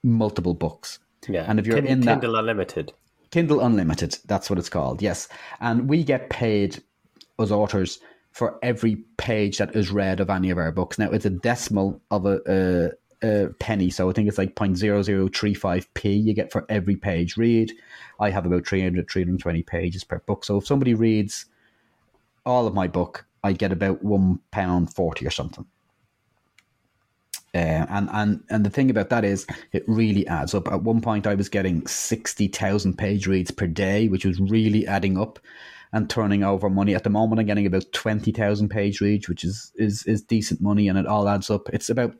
[0.03, 0.99] multiple books.
[1.29, 2.93] Yeah, And if you're in that- Kindle Unlimited,
[3.31, 5.29] Kindle Unlimited, that's what it's called, yes.
[5.61, 6.83] And we get paid
[7.39, 8.01] as authors
[8.33, 10.99] for every page that is read of any of our books.
[10.99, 12.41] Now, it's a decimal of a,
[13.23, 17.73] a, a penny, so I think it's like 0.0035p you get for every page read.
[18.19, 20.45] I have about 300, 320 pages per book.
[20.45, 21.47] So if somebody reads
[22.47, 25.67] all of my book, I get about £1.40 or something.
[27.53, 30.69] Uh, and, and and the thing about that is it really adds up.
[30.69, 34.87] At one point, I was getting sixty thousand page reads per day, which was really
[34.87, 35.41] adding up
[35.93, 36.95] and turning over money.
[36.95, 40.61] At the moment, I'm getting about twenty thousand page reads, which is is is decent
[40.61, 41.69] money, and it all adds up.
[41.73, 42.15] It's about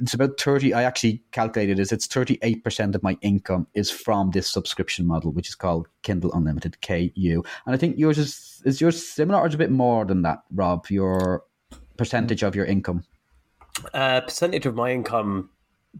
[0.00, 0.74] it's about thirty.
[0.74, 1.92] I actually calculated this.
[1.92, 5.86] It's thirty eight percent of my income is from this subscription model, which is called
[6.02, 7.44] Kindle Unlimited (KU).
[7.66, 10.42] And I think yours is is yours similar or is a bit more than that,
[10.52, 10.88] Rob?
[10.90, 11.44] Your
[11.96, 13.04] percentage of your income.
[13.94, 15.50] Uh, percentage of my income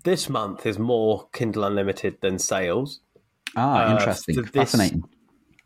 [0.04, 3.00] this month is more Kindle Unlimited than sales.
[3.56, 5.04] Ah, Uh, interesting, for this- fascinating.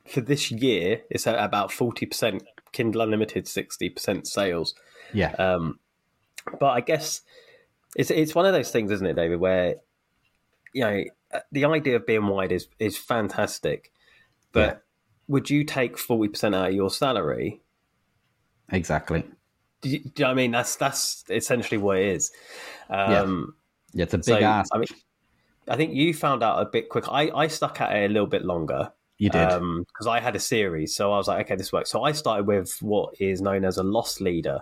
[0.07, 2.43] For this year, it's at about forty percent
[2.73, 4.75] Kindle Unlimited, sixty percent sales.
[5.15, 5.79] Yeah, Um,
[6.61, 7.23] but I guess
[7.97, 9.41] it's it's one of those things, isn't it, David?
[9.41, 9.77] Where
[10.75, 13.93] you know uh, the idea of being wide is is fantastic,
[14.53, 14.77] but Yeah.
[15.29, 17.63] would you take forty percent out of your salary?
[18.71, 19.25] exactly.
[19.85, 20.51] Do you, do you know what I mean?
[20.51, 22.33] That's that's essentially what it is.
[22.89, 23.55] Um,
[23.93, 24.75] Yeah, it's a big so, ask.
[24.75, 24.89] I mean,
[25.69, 27.05] I think you found out a bit quick.
[27.09, 29.49] I, I stuck at it a little bit longer you did.
[29.49, 30.95] because I had a series.
[30.95, 31.91] So I was like, okay, this works.
[31.91, 34.61] So I started with what is known as a loss leader,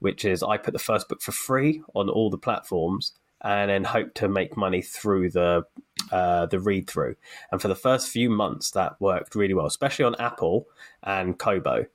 [0.00, 3.84] which is I put the first book for free on all the platforms and then
[3.84, 5.64] hope to make money through the
[6.12, 7.16] uh, the read through.
[7.50, 10.66] And for the first few months, that worked really well, especially on Apple
[11.02, 11.86] and Kobo.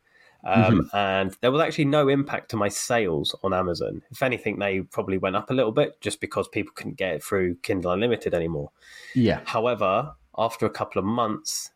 [0.44, 4.02] Um, And there was actually no impact to my sales on Amazon.
[4.12, 7.24] If anything, they probably went up a little bit just because people couldn't get it
[7.24, 8.72] through Kindle Unlimited anymore.
[9.16, 11.72] yeah, However, after a couple of months,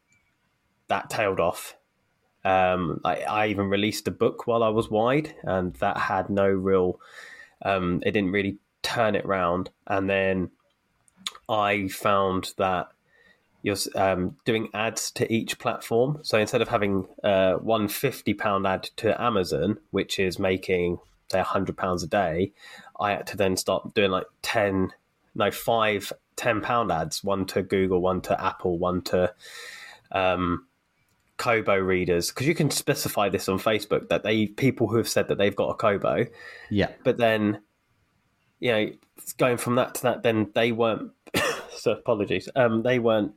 [0.87, 1.75] that tailed off.
[2.45, 6.47] Um, I, I even released a book while I was wide, and that had no
[6.47, 6.99] real.
[7.63, 9.69] Um, it didn't really turn it round.
[9.87, 10.51] And then
[11.49, 12.89] I found that
[13.63, 16.19] you're um, doing ads to each platform.
[16.21, 20.99] So instead of having uh, one fifty pound ad to Amazon, which is making
[21.31, 22.51] say hundred pounds a day,
[22.99, 24.91] I had to then start doing like ten,
[25.33, 29.33] no five, ten pound ads, one to Google, one to Apple, one to
[30.11, 30.67] um,
[31.37, 35.29] Kobo readers, because you can specify this on Facebook that they people who have said
[35.29, 36.25] that they've got a Kobo,
[36.69, 36.91] Yeah.
[37.05, 37.61] but then
[38.59, 38.91] you know
[39.37, 41.11] going from that to that, then they weren't.
[41.75, 43.33] so apologies, um, they weren't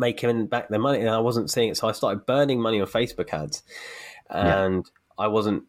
[0.00, 1.76] making back their money, and I wasn't seeing it.
[1.76, 3.62] So I started burning money on Facebook ads,
[4.30, 4.64] Yeah.
[4.64, 5.64] and I wasn't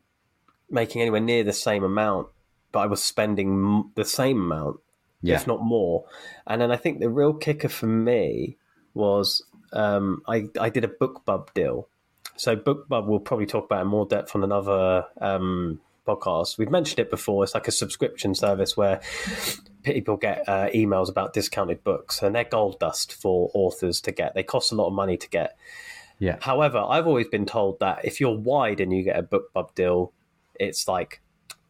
[0.69, 2.27] making anywhere near the same amount,
[2.71, 4.79] but I was spending the same amount
[5.21, 5.35] Yeah.
[5.35, 6.05] if not more.
[6.47, 8.57] And then I think the real kicker for me
[8.93, 11.87] was um, I, I did a BookBub deal.
[12.37, 16.57] So BookBub we'll probably talk about in more depth on another um, podcast.
[16.57, 17.43] We've mentioned it before.
[17.43, 19.01] It's like a subscription service where
[19.83, 24.33] people get uh, emails about discounted books, and they're gold dust for authors to get.
[24.35, 25.57] They cost a lot of money to get.
[26.19, 26.37] Yeah.
[26.41, 30.13] However, I've always been told that if you're wide and you get a BookBub deal,
[30.59, 31.21] it's like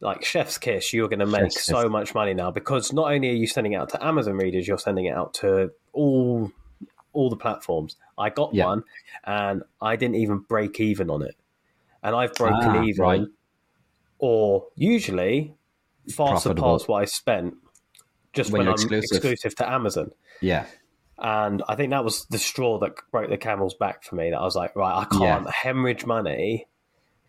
[0.01, 0.93] like chef's kiss.
[0.93, 1.91] You're going to make Chef's so kiss.
[1.91, 4.77] much money now because not only are you sending it out to Amazon readers, you're
[4.79, 6.51] sending it out to all
[7.13, 7.95] all the platforms.
[8.17, 8.65] I got Yeah.
[8.65, 8.83] one,
[9.25, 11.35] and I didn't even break even on it,
[12.03, 13.21] and I've broken Ah, even, right.
[14.19, 15.53] or usually
[16.15, 16.79] far Profitable.
[16.79, 17.53] surpass what I spent
[18.33, 19.17] just When I'm exclusive.
[19.17, 20.11] exclusive to Amazon.
[20.41, 20.65] Yeah.
[21.17, 24.31] And I think that was the straw that broke the camel's back for me.
[24.31, 26.67] That I was like, right, I can't hemorrhage money.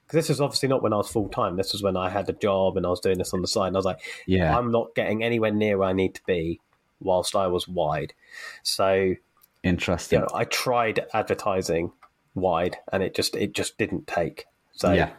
[0.06, 1.56] Because this is obviously not when I was full time.
[1.56, 3.68] This was when I had a job and I was doing this on the side.
[3.68, 4.56] And I was like, Yeah.
[4.56, 6.60] I'm not getting anywhere near where I need to be
[7.00, 8.14] whilst I was wide.
[8.62, 9.16] So, you
[9.62, 10.20] Interesting.
[10.20, 11.92] know, I tried advertising
[12.34, 14.46] wide and it just it just didn't take.
[14.72, 15.10] So Yeah.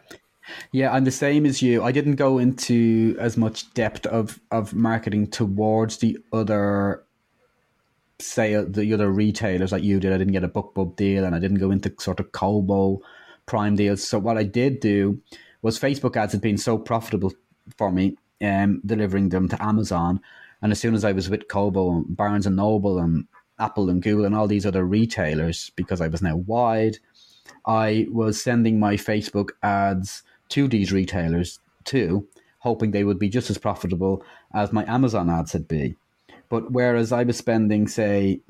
[0.72, 1.82] Yeah, I'm the same as you.
[1.82, 7.04] I didn't go into as much depth of, of marketing towards the other
[8.20, 10.12] say the other retailers like you did.
[10.12, 13.00] I didn't get a BookBub deal and I didn't go into sort of Kobo
[13.46, 14.06] prime deals.
[14.06, 15.20] So what I did do
[15.62, 17.32] was Facebook ads had been so profitable
[17.76, 20.20] for me, um, delivering them to Amazon.
[20.62, 23.26] And as soon as I was with Kobo and Barnes and Noble and
[23.58, 26.98] Apple and Google and all these other retailers, because I was now wide,
[27.66, 30.22] I was sending my Facebook ads
[30.54, 32.28] to these retailers too,
[32.60, 34.24] hoping they would be just as profitable
[34.54, 35.96] as my Amazon ads had been.
[36.48, 38.40] But whereas I was spending, say,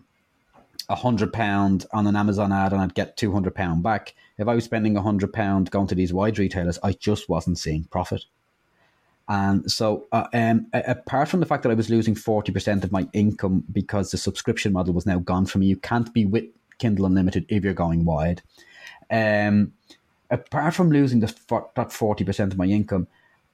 [0.90, 4.46] a hundred pound on an Amazon ad and I'd get two hundred pound back, if
[4.46, 7.84] I was spending a hundred pound going to these wide retailers, I just wasn't seeing
[7.84, 8.24] profit.
[9.26, 13.08] And so, uh, um, apart from the fact that I was losing 40% of my
[13.14, 16.44] income because the subscription model was now gone from me, you can't be with
[16.78, 18.42] Kindle Unlimited if you're going wide.
[19.10, 19.72] Um,
[20.30, 21.26] apart from losing the,
[21.74, 23.06] that 40% of my income,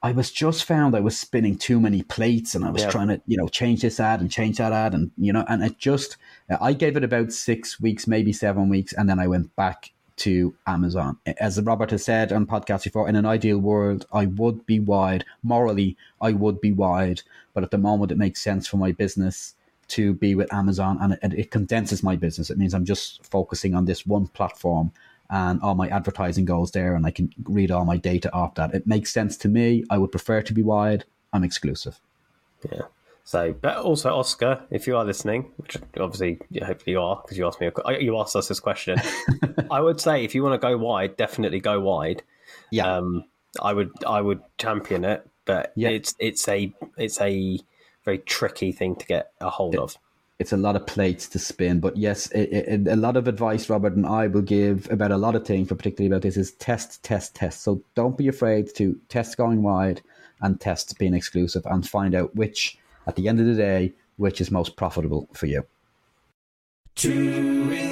[0.03, 2.89] I was just found I was spinning too many plates and I was Yeah.
[2.89, 4.95] trying to, you know, change this ad and change that ad.
[4.95, 6.17] And, you know, and it just,
[6.49, 8.93] uh, I gave it about six weeks, maybe seven weeks.
[8.93, 11.17] And then I went back to Amazon.
[11.39, 15.23] As Robert has said on podcast before, in an ideal world, I would be wide.
[15.43, 17.21] Morally, I would be wide.
[17.53, 19.53] But at the moment, it makes sense for my business
[19.89, 22.49] to be with Amazon and it, it condenses my business.
[22.49, 24.91] It means I'm just focusing on this one platform
[25.31, 28.73] and all my advertising goes there and I can read all my data off that.
[28.75, 29.83] It makes sense to me.
[29.89, 31.05] I would prefer to be wide.
[31.33, 31.99] I'm exclusive.
[32.71, 32.81] Yeah.
[33.23, 37.47] So, but also Oscar, if you are listening, which obviously hopefully you are, because you
[37.47, 38.97] asked me, a, you asked us this question.
[39.71, 42.23] I would say if you want to go wide, definitely go wide.
[42.71, 42.97] Yeah.
[42.97, 43.23] Um,
[43.61, 45.89] I would, I would champion it, but Yeah.
[45.89, 47.59] it's it's a it's a
[48.03, 49.97] very tricky thing to get a hold of.
[50.41, 51.79] It's a lot of plates to spin.
[51.79, 55.17] But yes, it, it, a lot of advice Robert and I will give about a
[55.17, 57.61] lot of things, but particularly about this is test, test, test.
[57.61, 60.01] So don't be afraid to test going wide
[60.41, 64.41] and test being exclusive and find out which, at the end of the day, which
[64.41, 65.63] is most profitable for you.
[66.95, 67.90] Two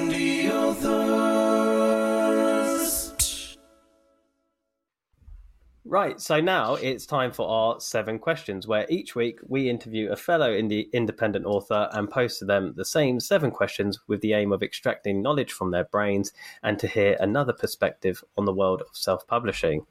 [5.90, 10.16] Right, so now it's time for our seven questions, where each week we interview a
[10.16, 14.52] fellow indie independent author and post to them the same seven questions with the aim
[14.52, 16.30] of extracting knowledge from their brains
[16.62, 19.84] and to hear another perspective on the world of self publishing.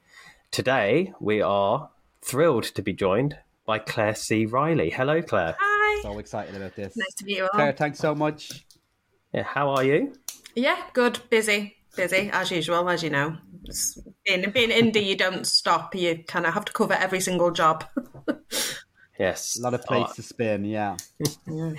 [0.50, 1.90] Today we are
[2.22, 3.36] thrilled to be joined
[3.66, 4.46] by Claire C.
[4.46, 4.88] Riley.
[4.88, 5.54] Hello, Claire.
[5.60, 6.02] Hi.
[6.02, 6.96] So excited about this.
[6.96, 7.50] Nice to meet you all.
[7.50, 8.64] Claire, thanks so much.
[9.34, 10.14] Yeah, how are you?
[10.54, 11.18] Yeah, good.
[11.28, 11.76] Busy.
[11.96, 13.36] Busy, as usual, as you know.
[13.64, 15.94] It's- Being, being indie, you don't stop.
[15.94, 17.84] You kind of have to cover every single job.
[19.18, 19.58] Yes.
[19.58, 20.96] A lot of plates to spin, yeah.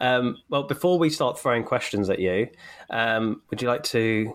[0.00, 2.48] Um, well, before we start throwing questions at you,
[2.88, 4.34] um, would you like to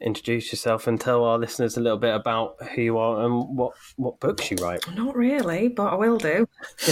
[0.00, 3.74] introduce yourself and tell our listeners a little bit about who you are and what
[3.96, 4.82] what books you write.
[4.94, 6.48] Not really, but I will do.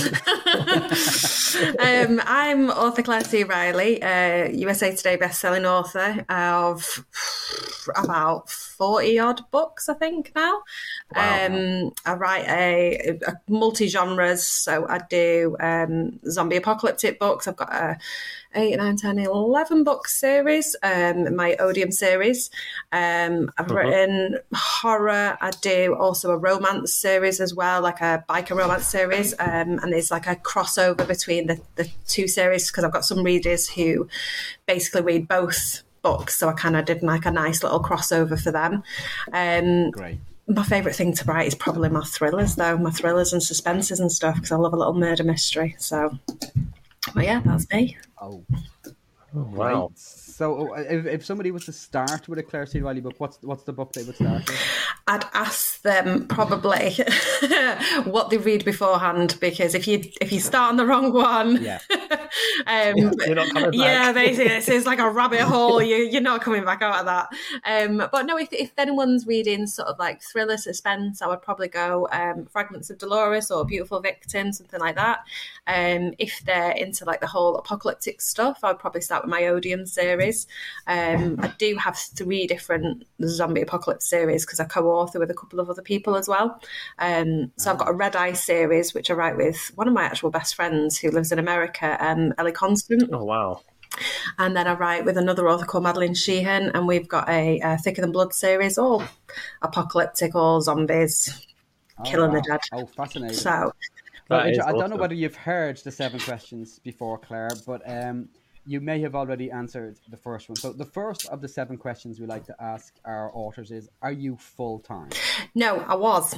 [1.79, 3.45] um, I'm author Claire C.
[3.45, 7.05] Riley, uh, USA Today best-selling author of
[7.97, 10.63] about forty odd books, I think now.
[11.15, 11.47] Wow.
[11.47, 17.47] Um, I write a, a multi genres, so I do um, zombie apocalyptic books.
[17.49, 17.99] I've got a
[18.55, 22.51] 8, 9, 10, 11 book series, um, my Odium series.
[22.93, 25.39] Um, I've written horror.
[25.41, 29.35] I do also a romance series as well, like a biker romance series.
[29.39, 33.23] Um, and there's like a crossover between the, the two series because I've got some
[33.23, 34.09] readers who
[34.67, 36.39] basically read both books.
[36.39, 38.83] So I kind of did like a nice little crossover for them.
[39.33, 40.19] Um, Great.
[40.47, 44.13] my favourite thing to write is probably my thrillers, though, my thrillers and suspenses and
[44.13, 45.77] stuff, because I love a little murder mystery.
[45.79, 46.19] So,
[47.15, 47.97] but yeah, that's me.
[48.21, 48.45] Oh,
[49.33, 49.93] Wow.
[49.95, 49.99] right.
[50.43, 52.81] So, uh, if, if somebody was to start with a Claire C.
[52.81, 54.61] Riley book, what's what's the book they would start with?
[55.07, 56.95] I'd ask them probably
[58.07, 61.79] what they read beforehand, because if you if you start on the wrong one, Yeah.
[62.67, 63.75] um, You're not coming back.
[63.75, 65.81] yeah, basically, it's, it's like a rabbit hole.
[65.81, 67.29] You, you're not coming back out of that.
[67.65, 71.69] Um, but no, if, if anyone's reading sort of like thriller suspense, I would probably
[71.69, 75.21] go um, Fragments of Dolores or Beautiful Victim, something like that.
[75.69, 79.47] Um, if they're into like the whole apocalyptic stuff, I would probably start with my
[79.47, 80.32] Odium series.
[80.87, 85.61] Um, I do have three different zombie apocalypse series because I co-author with a couple
[85.61, 86.61] of other people as well.
[86.99, 90.05] Um, so I've got a Red Eye series, which I write with one of my
[90.05, 93.61] actual best friends who lives in America, um, Ellie Constant Oh wow.
[94.39, 97.77] and then I write with another author called Madeline Sheehan, and we've got a, uh
[97.77, 99.03] Thicker Than Blood series, all
[99.61, 101.47] apocalyptic, all zombies,
[101.99, 102.61] Oh, killing the dead.
[102.73, 103.37] Oh, fascinating.
[103.37, 103.73] So
[104.29, 108.29] Well, I don't know whether you've heard the seven questions before, Claire, but um,
[108.65, 110.57] you may have already answered the first one.
[110.57, 114.13] So the first of the seven questions we like to ask our authors is: Are
[114.13, 115.11] you full time?
[115.55, 116.35] no, I was,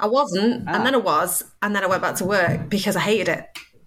[0.00, 0.74] I wasn't, Ah.
[0.76, 3.46] and then I was, and then I went back to work because I hated it.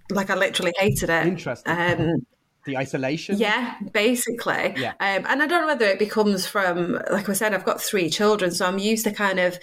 [0.09, 1.25] Like I literally hated it.
[1.27, 1.71] Interesting.
[1.77, 2.25] Um,
[2.65, 3.37] The isolation.
[3.39, 4.73] Yeah, basically.
[4.77, 4.93] Yeah.
[4.99, 8.07] Um, and I don't know whether it becomes from, like I said, I've got three
[8.09, 9.57] children, so I'm used to kind of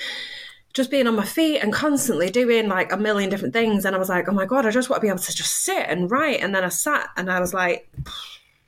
[0.74, 3.84] just being on my feet and constantly doing like a million different things.
[3.84, 5.62] And I was like, oh my God, I just want to be able to just
[5.64, 6.40] sit and write.
[6.40, 7.88] And then I sat and I was like,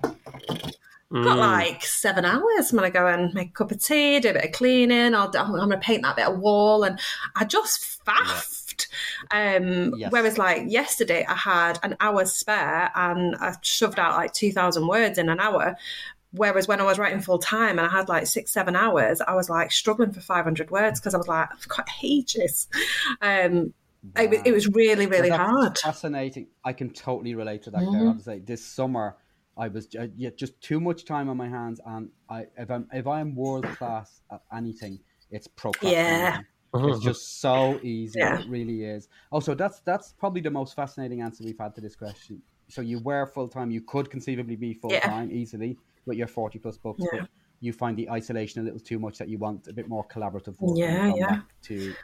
[0.02, 2.70] got like seven hours.
[2.70, 5.14] I'm going to go and make a cup of tea, do a bit of cleaning.
[5.14, 6.84] I'll, I'm going to paint that bit of wall.
[6.84, 6.98] And
[7.36, 8.86] I just faffed.
[9.30, 10.10] Um, Yes.
[10.10, 15.18] Whereas, like yesterday, I had an hour spare and I shoved out like 2,000 words
[15.18, 15.76] in an hour.
[16.32, 19.34] Whereas when I was writing full time and I had like six, seven hours, I
[19.34, 22.68] was like struggling for 500 words because I was like, I've got ages.
[23.20, 23.74] Um,
[24.16, 25.78] it, was, it was really, really that's hard.
[25.78, 26.46] Fascinating.
[26.64, 27.82] I can totally relate to that.
[27.82, 28.02] Claire.
[28.02, 29.16] I have to say, this summer,
[29.56, 32.86] I was uh, yeah, just too much time on my hands, and I if I'm
[32.92, 35.00] if I'm world class at anything,
[35.30, 36.46] it's procrastinating.
[36.72, 38.20] It's just so easy.
[38.20, 38.38] Yeah.
[38.38, 39.08] It really is.
[39.32, 42.40] Also, that's that's probably the most fascinating answer we've had to this question.
[42.68, 43.70] So you were full time.
[43.70, 45.76] You could conceivably be full time easily
[46.06, 47.20] with your forty plus books, Yeah.
[47.20, 47.30] but
[47.60, 49.18] you find the isolation a little too much.
[49.18, 50.78] That you want a bit more collaborative work.
[50.78, 51.40] Yeah, yeah.
[51.62, 51.94] To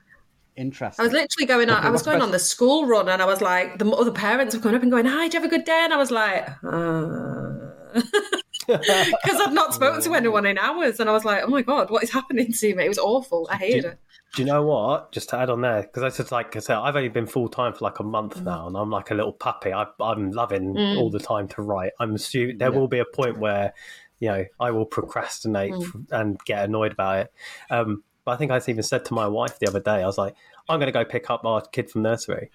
[0.57, 0.99] interest.
[0.99, 3.27] I was literally going on, Okay, I was going on the school run and I
[3.27, 5.51] was like, the other parents were coming up and going, Hi, did you have a
[5.51, 5.81] good day?
[5.85, 8.01] And I was like, uh...
[9.23, 11.01] Because I'd not spoken to oh, anyone in hours.
[11.01, 12.85] And I was like, oh my God, what is happening to me?
[12.85, 13.49] It was awful.
[13.51, 13.99] I hated Do- it.
[14.35, 15.13] Do you know what?
[15.13, 17.49] Just to add on there, because I said, like I said, I've only been full
[17.49, 18.45] time for like a month mm.
[18.45, 19.73] now, and I'm like a little puppy.
[19.73, 20.99] I, I'm loving mm.
[20.99, 21.93] all the time to write.
[22.01, 23.73] I'm assuming there will be a point where,
[24.19, 25.83] you know, I will procrastinate mm.
[25.83, 27.33] f- and get annoyed about it.
[27.71, 30.19] Um, but I think I even said to my wife the other day, I was
[30.19, 30.35] like,
[30.69, 32.51] I'm going to go pick up our kid from nursery.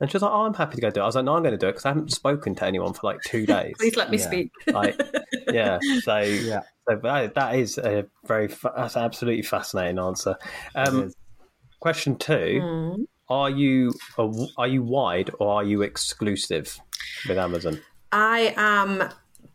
[0.00, 1.34] And she was like, "Oh, I'm happy to go do it." I was like, "No,
[1.36, 3.74] I'm going to do it because I haven't spoken to anyone for like two days."
[3.78, 4.26] Please let me Yeah.
[4.26, 4.50] speak.
[4.72, 5.00] like,
[5.52, 5.78] yeah.
[6.02, 6.60] So, Yeah.
[6.88, 10.36] so that, that is a very fa- that's an absolutely fascinating answer.
[10.74, 11.12] Um,
[11.80, 13.04] question two: Mm.
[13.28, 16.80] Are you a, are you wide or are you exclusive
[17.28, 17.80] with Amazon?
[18.10, 19.08] I am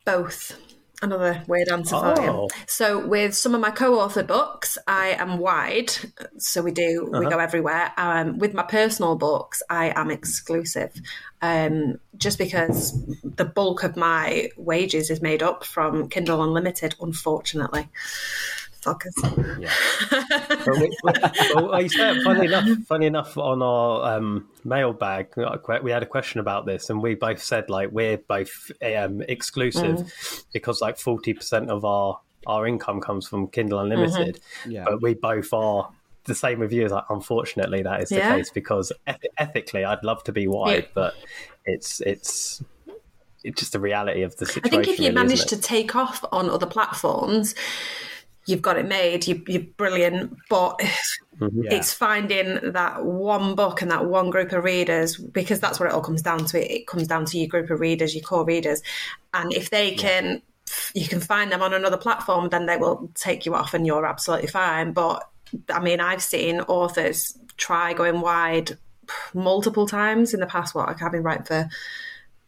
[0.06, 0.58] both.
[1.02, 2.24] Another weird answer for Oh.
[2.44, 2.50] you.
[2.68, 5.92] So, with some of my co-authored books, I am wide.
[6.38, 7.92] So we do we go everywhere.
[7.98, 10.94] Um, with my personal books, I am exclusive,
[11.42, 12.94] um, just because
[13.24, 16.96] the bulk of my wages is made up from Kindle Unlimited.
[17.02, 17.90] Unfortunately,
[18.86, 19.14] fuckers.
[20.66, 25.28] But we, well, well, you said, funny enough, funny enough, on our um, mailbag,
[25.84, 30.12] we had a question about this, and we both said like we're both um, exclusive
[30.54, 34.86] because like forty percent of our our income comes from Kindle Unlimited, Yeah.
[34.86, 35.90] but we both are
[36.26, 36.86] the same with you.
[36.86, 38.36] Is like unfortunately that is the Yeah.
[38.36, 40.90] case because eth- ethically I'd love to be wide, Yeah.
[40.94, 41.14] but
[41.66, 42.64] it's it's
[43.44, 44.68] it's just the reality of the situation.
[44.68, 47.54] I think if you really, manage to take off on other platforms,
[48.46, 50.38] you've got it made, you, you're brilliant.
[50.50, 50.80] But
[51.40, 55.94] it's finding that one book and that one group of readers because that's what it
[55.94, 56.60] all comes down to.
[56.60, 58.82] It, it comes down to your group of readers, your core readers,
[59.34, 60.42] and if they can,
[60.94, 64.06] you can find them on another platform, then they will take you off, and you're
[64.06, 64.94] absolutely fine.
[64.94, 65.28] But
[65.70, 68.78] I mean, I've seen authors try going wide
[69.34, 70.76] multiple times in the past.
[70.76, 71.70] What I've been writing for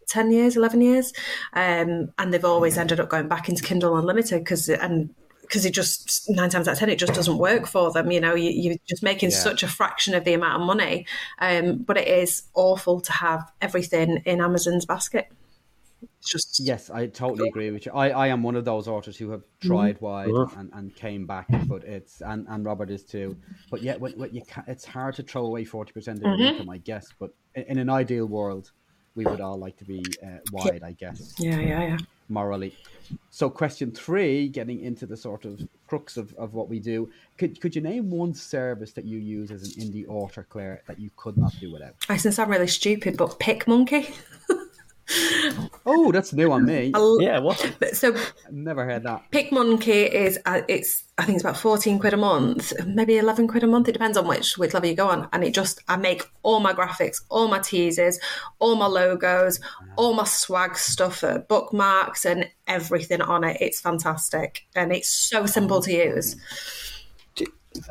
[0.07, 1.11] 10 years 11 years
[1.51, 5.13] um, and they've always ended up going back into kindle unlimited because and
[5.47, 8.19] because it just nine times out of ten it just doesn't work for them you
[8.19, 9.37] know you, you're just making Yeah.
[9.37, 11.05] such a fraction of the amount of money
[11.39, 15.27] um, but it is awful to have everything in amazon's basket
[16.19, 17.91] it's just Yes, I totally agree with you.
[17.91, 21.47] I, I am one of those authors who have tried wide and, and came back,
[21.67, 23.35] but it's and, and Robert is too.
[23.71, 26.39] But yet, when, when you ca it's hard to throw away forty percent of your
[26.51, 27.07] income, I guess.
[27.19, 28.71] But in, in an ideal world,
[29.15, 31.97] we would all like to be uh, wide, I guess, yeah yeah yeah
[32.29, 32.73] morally.
[33.29, 37.59] So, question three, getting into the sort of crux of, of what we do, could
[37.61, 41.09] could you name one service that you use as an indie author, Claire, that you
[41.15, 41.95] could not do without?
[42.09, 44.13] i since i'm really stupid but PicMonkey
[45.85, 46.91] Oh, that's new on me.
[47.19, 47.57] Yeah, what?
[47.93, 49.31] so I've never heard that.
[49.31, 53.63] PicMonkey is uh, it's I think it's about fourteen quid a month, maybe eleven quid
[53.63, 53.87] a month.
[53.87, 55.29] It depends on which which level you go on.
[55.31, 58.19] And it just I make all my graphics, all my teasers,
[58.59, 59.59] all my logos,
[59.95, 63.57] all my swag stuff, uh, bookmarks, and everything on it.
[63.61, 66.35] It's fantastic and it's so simple to use.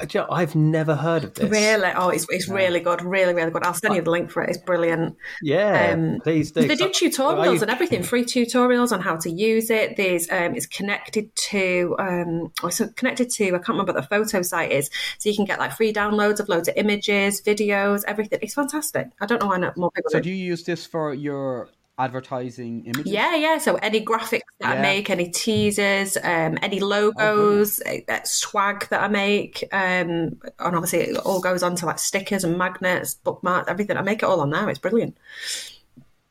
[0.09, 1.51] Do I've never heard of this.
[1.51, 3.65] Really, oh, it's it's really good, really really good.
[3.65, 4.51] I'll send you the link for it.
[4.51, 5.17] It's brilliant.
[5.43, 6.67] Yeah, Um, please do.
[6.67, 9.97] They do tutorials you- and everything, free tutorials on how to use it.
[9.97, 14.43] There's um, it's connected to um, so connected to I can't remember what the photo
[14.43, 18.39] site is, so you can get like free downloads of loads of images, videos, everything.
[18.43, 19.09] It's fantastic.
[19.21, 20.11] I don't know why not more people.
[20.11, 20.25] So, do.
[20.25, 21.69] do you use this for your
[21.99, 23.13] advertising images?
[23.13, 23.59] Yeah, yeah.
[23.59, 29.03] So any graphics that I make, any teasers, um, any logos, uh, uh, swag that
[29.03, 33.71] I make, um, and obviously it all goes on to like stickers and magnets, bookmarks,
[33.71, 33.97] everything.
[33.97, 34.69] I make it all on there.
[34.69, 35.17] It's brilliant.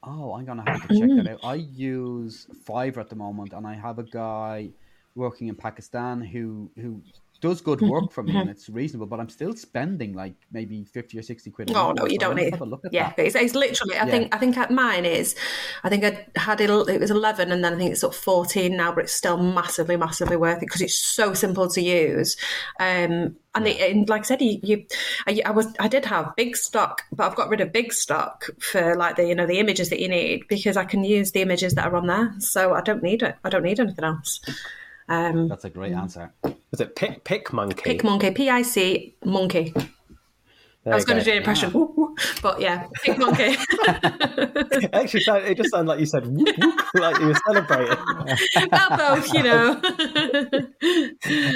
[0.03, 1.39] Oh, I'm gonna have to check that out.
[1.43, 4.69] I use Fiverr at the moment, and I have a guy
[5.15, 7.01] working in Pakistan who who
[7.41, 9.07] does good work for me, and it's reasonable.
[9.07, 11.69] But I'm still spending like maybe fifty or sixty quid.
[11.69, 12.51] a Oh month, no, you so don't need.
[12.51, 13.25] Have a look at yeah, that.
[13.25, 13.95] it's, it's literally.
[13.97, 14.11] I Yeah.
[14.11, 15.35] think I think at mine is,
[15.83, 16.69] I think I had it.
[16.69, 19.97] It was eleven, and then I think it's up fourteen now, but it's still massively,
[19.97, 22.37] massively worth it because it's so simple to use.
[22.79, 24.85] Um, and, it, and like I said, you, you
[25.27, 29.15] I, I was I did have Bigstock, but I've got rid of Bigstock for like
[29.15, 31.85] the you know the images that you need because I can use the images that
[31.87, 33.35] are on there, so I don't need it.
[33.43, 34.41] I don't need anything else.
[35.07, 36.33] Um, That's a great answer.
[36.71, 37.83] Is it Pick PicMonkey?
[37.83, 39.73] Pick monkey, P I C monkey.
[40.83, 41.23] There I was going go.
[41.23, 43.57] to do an impression, woo, woo, but yeah, PicMonkey.
[44.83, 47.97] It actually, sounded, it just sounded like you said whoop, whoop, like you were celebrating.
[48.71, 49.81] Not both, you know.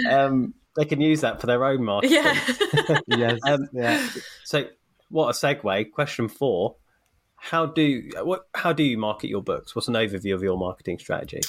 [0.10, 2.18] Um, they can use that for their own marketing.
[2.24, 3.00] yeah.
[3.08, 3.39] Yes.
[3.45, 4.08] Um, yeah.
[4.45, 4.66] So,
[5.10, 5.91] what a segue.
[5.91, 6.78] Question four:
[7.36, 8.47] How do what?
[8.56, 9.76] How do you market your books?
[9.76, 11.41] What's an overview of your marketing strategy?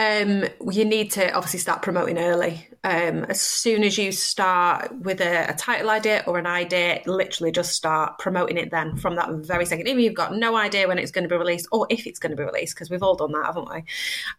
[0.00, 2.66] Um, you need to obviously start promoting early.
[2.84, 7.52] Um, as soon as you start with a, a title idea or an idea, literally
[7.52, 9.86] just start promoting it then from that very second.
[9.86, 12.18] Even if you've got no idea when it's going to be released or if it's
[12.18, 13.84] going to be released, because we've all done that, haven't we?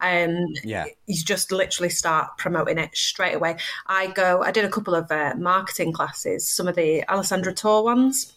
[0.01, 0.86] Um, Yeah.
[1.05, 3.57] you just literally start promoting it straight away.
[3.86, 7.84] I go, I did a couple of uh, marketing classes, some of the Alessandra Torre
[7.84, 8.34] ones.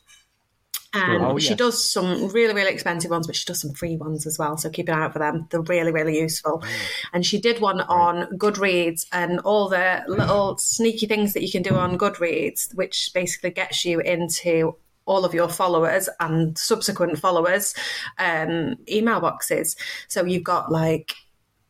[0.94, 1.58] And Oh, she yes.
[1.58, 4.56] does some really, really expensive ones, but she does some free ones as well.
[4.56, 5.46] So keep an eye out for them.
[5.50, 6.62] They're really, really useful.
[7.12, 11.62] And she did one on Goodreads and all the little sneaky things that you can
[11.62, 14.76] do on Goodreads, which basically gets you into
[15.06, 17.74] all of your followers and subsequent followers
[18.18, 19.76] um, email boxes.
[20.08, 21.14] So you've got like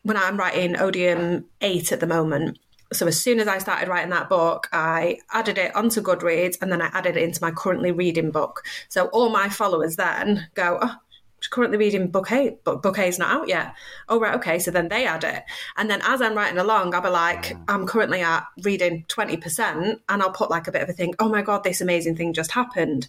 [0.02, 2.58] when I'm writing Odium 8 at the moment,
[2.94, 6.70] so as soon as I started writing that book, I added it onto Goodreads and
[6.70, 8.64] then I added it into my currently reading book.
[8.88, 10.96] So all my followers then go, oh,
[11.50, 13.74] currently reading book eight, but book eight's not out yet.
[14.08, 14.58] Oh, right, okay.
[14.58, 15.42] So then they add it.
[15.76, 20.22] And then as I'm writing along, I'll be like, I'm currently at reading 20%, and
[20.22, 22.52] I'll put like a bit of a thing, oh my God, this amazing thing just
[22.52, 23.08] happened.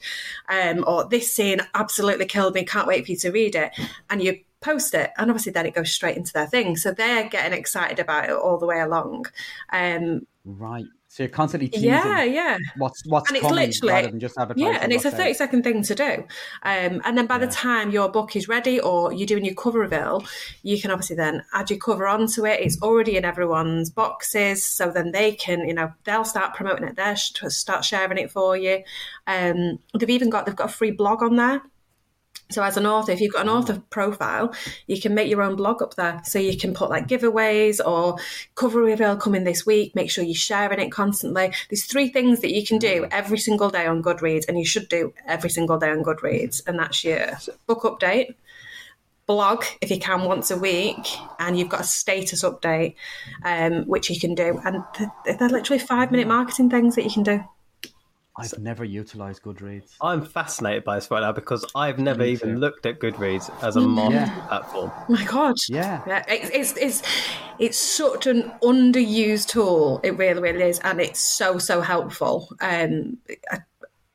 [0.49, 3.71] Um, or this scene absolutely killed me, can't wait for you to read it.
[4.09, 6.75] And you post it and obviously then it goes straight into their thing.
[6.75, 9.27] So they're getting excited about it all the way along.
[9.71, 10.85] Um Right.
[11.07, 12.23] So you're constantly teasing yeah.
[12.23, 14.73] yeah what's what's and it's coming literally rather than just advertising.
[14.73, 15.13] yeah and it's a out.
[15.13, 16.25] 30 second thing to do.
[16.63, 19.79] Um, and then by the time your book is ready or you're doing your cover
[19.79, 20.25] reveal
[20.63, 22.59] you can obviously then add your cover onto it.
[22.59, 26.97] It's already in everyone's boxes so then they can you know they'll start promoting it.
[26.97, 28.83] They'll start sharing it for you.
[29.25, 31.61] Um, they've even got they've got a free blog on there
[32.49, 33.89] So as an author, if you've got an author mm.
[33.89, 34.53] profile,
[34.87, 36.21] you can make your own blog up there.
[36.25, 38.17] So you can put like giveaways or
[38.53, 39.95] cover reveal coming this week.
[39.95, 41.51] Make sure you're sharing it constantly.
[41.69, 43.09] There's three things that you can do mm.
[43.11, 46.77] every single day on Goodreads, and you should do every single day on Goodreads, and
[46.77, 47.31] that's your
[47.65, 48.35] book update,
[49.25, 51.07] blog if you can once a week,
[51.39, 52.95] and you've got a status update,
[53.43, 56.29] um, which you can do, and th- they're literally five minute mm.
[56.29, 57.43] marketing things that you can do.
[58.37, 59.93] I've never utilized Goodreads.
[60.01, 62.59] I'm fascinated by this right now because I've never Me even too.
[62.59, 64.47] looked at Goodreads as a marketing Yeah.
[64.47, 64.91] platform.
[64.93, 66.01] Oh my god Yeah.
[66.05, 67.01] yeah it's, it's it's
[67.59, 73.17] it's such an underused tool it really really is and it's so so helpful um
[73.51, 73.59] I-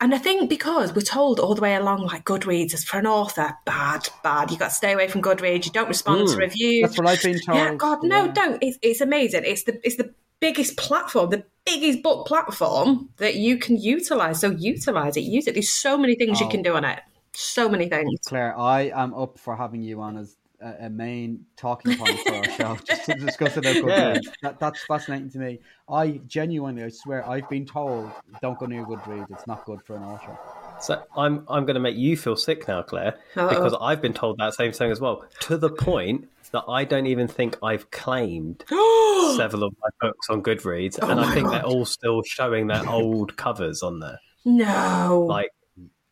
[0.03, 3.05] and I think because we're told all the way along, like Goodreads is for an
[3.05, 4.49] author, bad, bad.
[4.49, 5.67] You got to stay away from Goodreads.
[5.67, 6.81] You don't respond to reviews.
[6.81, 7.55] That's what I've been told.
[7.59, 8.31] Yeah, God, no, Yeah.
[8.31, 8.63] don't.
[8.63, 9.43] It's, it's amazing.
[9.45, 14.39] It's the it's the biggest platform, the biggest book platform that you can utilize.
[14.39, 15.53] So utilize it, use it.
[15.53, 16.49] There's so many things you Oh.
[16.49, 16.99] can do on it.
[17.33, 18.19] So many things.
[18.25, 22.33] Claire, I am up for having you on as a, a main talking point for
[22.35, 24.27] our show, just to discuss about Goodreads.
[24.41, 25.59] That, that's fascinating to me.
[25.89, 29.27] I genuinely, I swear, I've been told don't go near Goodreads.
[29.31, 30.37] It's not good for an author.
[30.81, 33.49] So I'm I'm going to make you feel sick now, Claire, Uh-oh.
[33.49, 35.23] because I've been told that same thing as well.
[35.41, 40.43] To the point that I don't even think I've claimed several of my books on
[40.43, 41.53] Goodreads, oh and Oh I think God.
[41.53, 44.19] they're all still showing their old covers on there.
[44.45, 45.25] No.
[45.27, 45.51] Like,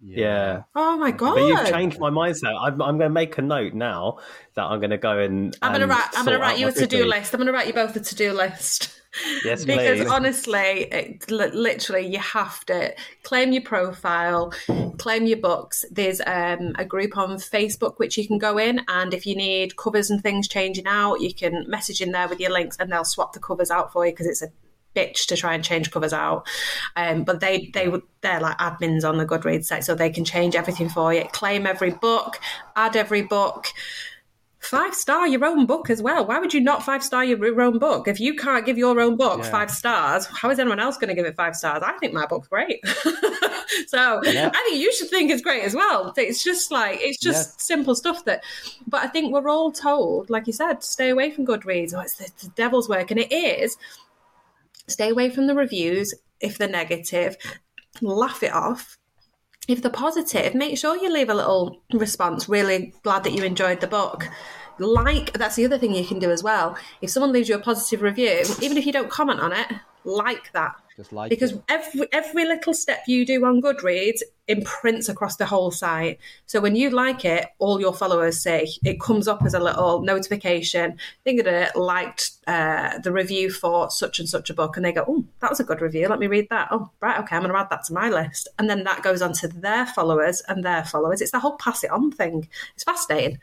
[0.02, 0.64] yeah.
[0.76, 1.36] oh my god.
[1.36, 2.56] But you've changed my mindset.
[2.60, 4.20] I'm, I'm going to make a note now
[4.56, 5.56] that I'm going to go and.
[5.62, 6.10] I'm gonna write.
[6.16, 7.34] I'm gonna write you a to do list.
[7.34, 8.99] I'm gonna write you both a to do list.
[9.44, 10.10] Yes, because please.
[10.10, 12.94] honestly, it, li- literally, you have to
[13.24, 14.54] claim your profile,
[14.98, 15.86] claim your books.
[15.92, 19.78] There's um, a group on Facebook which you can go in, and if you need
[19.78, 23.06] covers and things changing out, you can message in there with your links, and they'll
[23.06, 24.52] swap the covers out for you because it's a
[24.96, 26.48] bitch to try and change covers out.
[26.96, 30.26] Um, but they they would they're like admins on the Goodreads site, so they can
[30.26, 31.26] change everything for you.
[31.32, 32.40] Claim every book,
[32.76, 33.68] add every book.
[34.60, 36.26] Five star your own book as well.
[36.28, 38.10] Why would you not five star your own book?
[38.10, 39.50] If you can't give your own book Yeah.
[39.50, 41.82] five stars, how is anyone else going to give it five stars?
[41.82, 42.86] I think my book's great.
[43.88, 44.52] so Yeah.
[44.54, 46.14] I think you should think it's great as well.
[46.18, 47.56] It's just like it's just Yeah.
[47.60, 48.44] simple stuff that.
[48.86, 51.94] But I think we're all told, like you said, stay away from Goodreads.
[51.96, 53.78] Oh, it's the, the devil's work, and it is.
[54.88, 57.38] Stay away from the reviews if they're negative.
[58.02, 58.99] Laugh it off
[59.70, 62.50] if they're positive, make sure you leave a little response.
[62.50, 64.28] Really glad that you enjoyed the book.
[64.80, 66.76] Like, that's the other thing you can do as well.
[67.02, 69.68] If someone leaves you a positive review, even if you don't comment on it,
[70.04, 70.76] like that.
[71.00, 71.62] Just like Because it.
[71.70, 74.20] every every little step you do on Goodreads
[74.50, 76.20] imprints across the whole site.
[76.46, 80.02] So when you like it, all your followers say it comes up as a little
[80.02, 80.98] notification.
[81.24, 84.92] Think of it, liked uh, the review for such and such a book, and they
[84.92, 86.10] go, "Oh, that was a good review.
[86.10, 88.50] Let me read that." Oh, right, okay, I'm going to add that to my list,
[88.58, 91.22] and then that goes on to their followers and their followers.
[91.22, 92.50] It's the whole pass it on thing.
[92.76, 93.40] It's fascinating.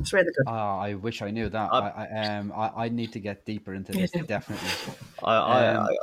[0.00, 0.46] It's really good.
[0.48, 1.72] Oh, I wish I knew that.
[1.72, 4.68] I, I, um, I, I need to get deeper into this, definitely.
[5.22, 5.96] I, I, Um, I,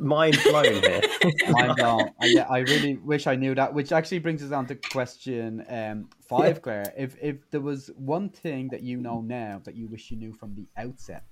[0.00, 1.00] mind blown here.
[1.56, 2.08] I know.
[2.20, 3.72] I, yeah, I really wish I knew that.
[3.72, 6.92] Which actually brings us on to question um, five, Claire.
[6.96, 10.32] If if there was one thing that you know now that you wish you knew
[10.32, 11.24] from the outset,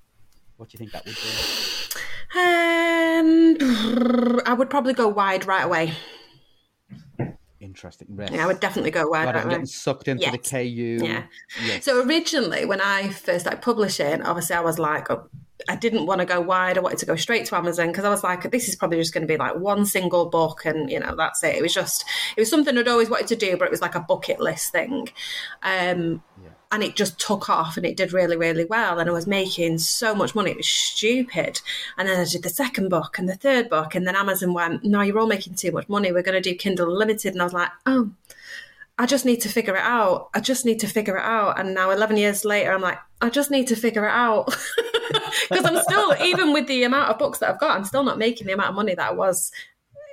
[0.56, 2.00] what do you think that would be?
[2.36, 5.94] Um, I would probably go wide right away.
[7.60, 8.08] Interesting.
[8.10, 8.32] Rest.
[8.32, 9.54] Yeah, I would definitely go wide God, right I'm away.
[9.54, 10.98] getting sucked into the KU.
[11.02, 11.24] Yeah.
[11.64, 11.84] Yes.
[11.84, 15.28] So originally, when I first started publishing, obviously I was like, oh,
[15.68, 16.76] I didn't want to go wide.
[16.76, 19.14] I wanted to go straight to Amazon because I was like, this is probably just
[19.14, 21.56] going to be like one single book, and you know that's it.
[21.56, 22.04] It was just,
[22.36, 24.72] it was something I'd always wanted to do, but it was like a bucket list
[24.72, 25.08] thing.
[25.62, 26.22] Um,
[26.72, 28.98] And it just took off, and it did really, really well.
[28.98, 31.60] And I was making so much money; it was stupid.
[31.96, 34.82] And then I did the second book and the third book, and then Amazon went,
[34.84, 36.10] "No, you're all making too much money.
[36.10, 38.10] We're going to do Kindle Unlimited." And I was like, "Oh."
[38.96, 40.30] I just need to figure it out.
[40.34, 41.58] I just need to figure it out.
[41.58, 44.54] And now, 11 years later, I'm like, I just need to figure it out.
[45.50, 48.18] Because I'm still, even with the amount of books that I've got, I'm still not
[48.18, 49.50] making the amount of money that I was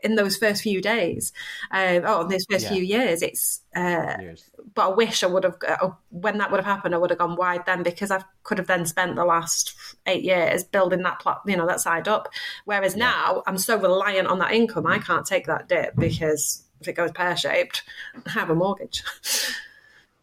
[0.03, 1.31] in those first few days.
[1.71, 2.69] Um, oh, in those first Yeah.
[2.73, 3.21] few years.
[3.21, 4.49] It's, uh, Years.
[4.73, 7.19] but I wish I would have, uh, when that would have happened, I would have
[7.19, 9.75] gone wide then because I could have then spent the last
[10.07, 12.29] eight years building that plot, you know, that side up.
[12.65, 16.87] Whereas now I'm so reliant on that income, I can't take that dip because if
[16.87, 17.83] it goes pear shaped,
[18.25, 19.03] I have a mortgage.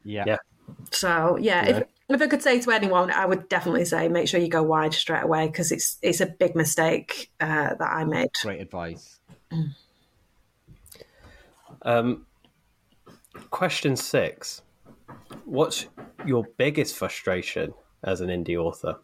[0.05, 0.25] Yeah.
[0.27, 0.37] Yeah.
[0.91, 1.77] So yeah, Yeah.
[1.79, 4.63] if if I could say to anyone, I would definitely say make sure you go
[4.63, 8.31] wide straight away because it's it's a big mistake uh, that I made.
[8.43, 9.21] Great advice.
[11.83, 12.27] Um,
[13.51, 14.63] question six:
[15.45, 15.87] What's
[16.25, 18.97] your biggest frustration as an indie author?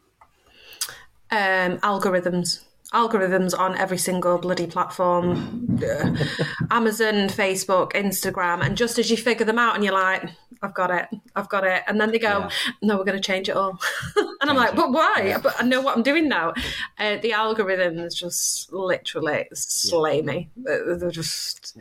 [1.30, 2.64] Um, algorithms.
[2.92, 5.80] Algorithms on every single bloody platform,
[6.70, 10.30] Amazon, Facebook, Instagram, and just as you figure them out, and you're like,
[10.62, 11.82] I've got it, I've got it.
[11.86, 12.50] And then they go, Yeah.
[12.82, 13.78] no, we're going to change it all.
[14.16, 14.76] and I'm like, it.
[14.76, 15.22] but why?
[15.26, 15.38] Yeah.
[15.38, 16.50] But I know what I'm doing now.
[16.98, 20.50] Uh, the algorithms just literally slay me.
[20.58, 21.76] Uh, They're just,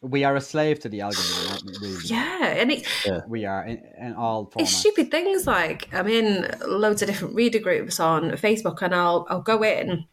[0.00, 1.88] We are a slave to the algorithm, aren't we?
[1.88, 2.04] Really?
[2.06, 2.44] yeah.
[2.60, 2.86] And it,
[3.28, 4.62] We are in, in all formats.
[4.62, 9.26] it's stupid things like I'm in loads of different reader groups on Facebook, and I'll
[9.30, 10.06] I'll go in.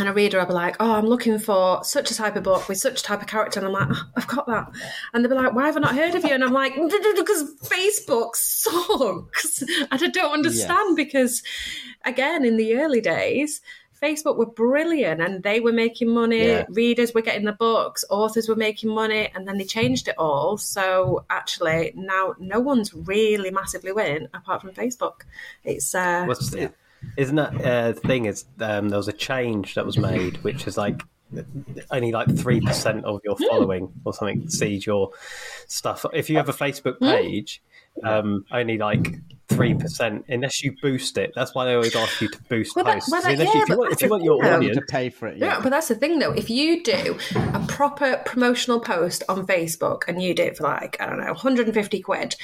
[0.00, 2.68] And a reader will be like, "Oh, I'm looking for such a type of book
[2.70, 4.72] with such a type of character," and I'm like, oh, "I've got that."
[5.12, 6.74] And they'll be like, "Why have I not heard of you?" And I'm like,
[7.16, 11.42] "Because Facebook sucks." And I don't understand because,
[12.04, 13.60] again, in the early days,
[14.00, 16.46] Facebook were brilliant and they were making money.
[16.46, 16.64] Yeah.
[16.70, 20.56] Readers were getting the books, authors were making money, and then they changed it all.
[20.56, 25.22] So actually, now no one's really massively winning apart from Facebook.
[25.62, 26.54] It's uh, What's
[27.16, 28.26] isn't that uh, the thing?
[28.26, 31.02] Is um, there was a change that was made, which is like
[31.90, 35.10] only like three percent of your following or something sees your
[35.66, 36.04] stuff.
[36.12, 37.10] If you have a Facebook Hmm?
[37.10, 37.62] page,
[38.04, 39.16] um, only like
[39.50, 41.32] three percent, unless you boost it.
[41.34, 43.10] That's why they always ask you to boost Well, that- posts.
[43.12, 44.54] well, that- Unless yeah, you- if you want, if you want your thing, though.
[44.54, 45.36] You need audience, to pay for it.
[45.38, 45.60] Yeah, Yeah.
[45.62, 46.32] but that's the thing though.
[46.32, 50.96] If you do a proper promotional post on Facebook and you do it for like,
[51.00, 52.36] I don't know, 150 quid,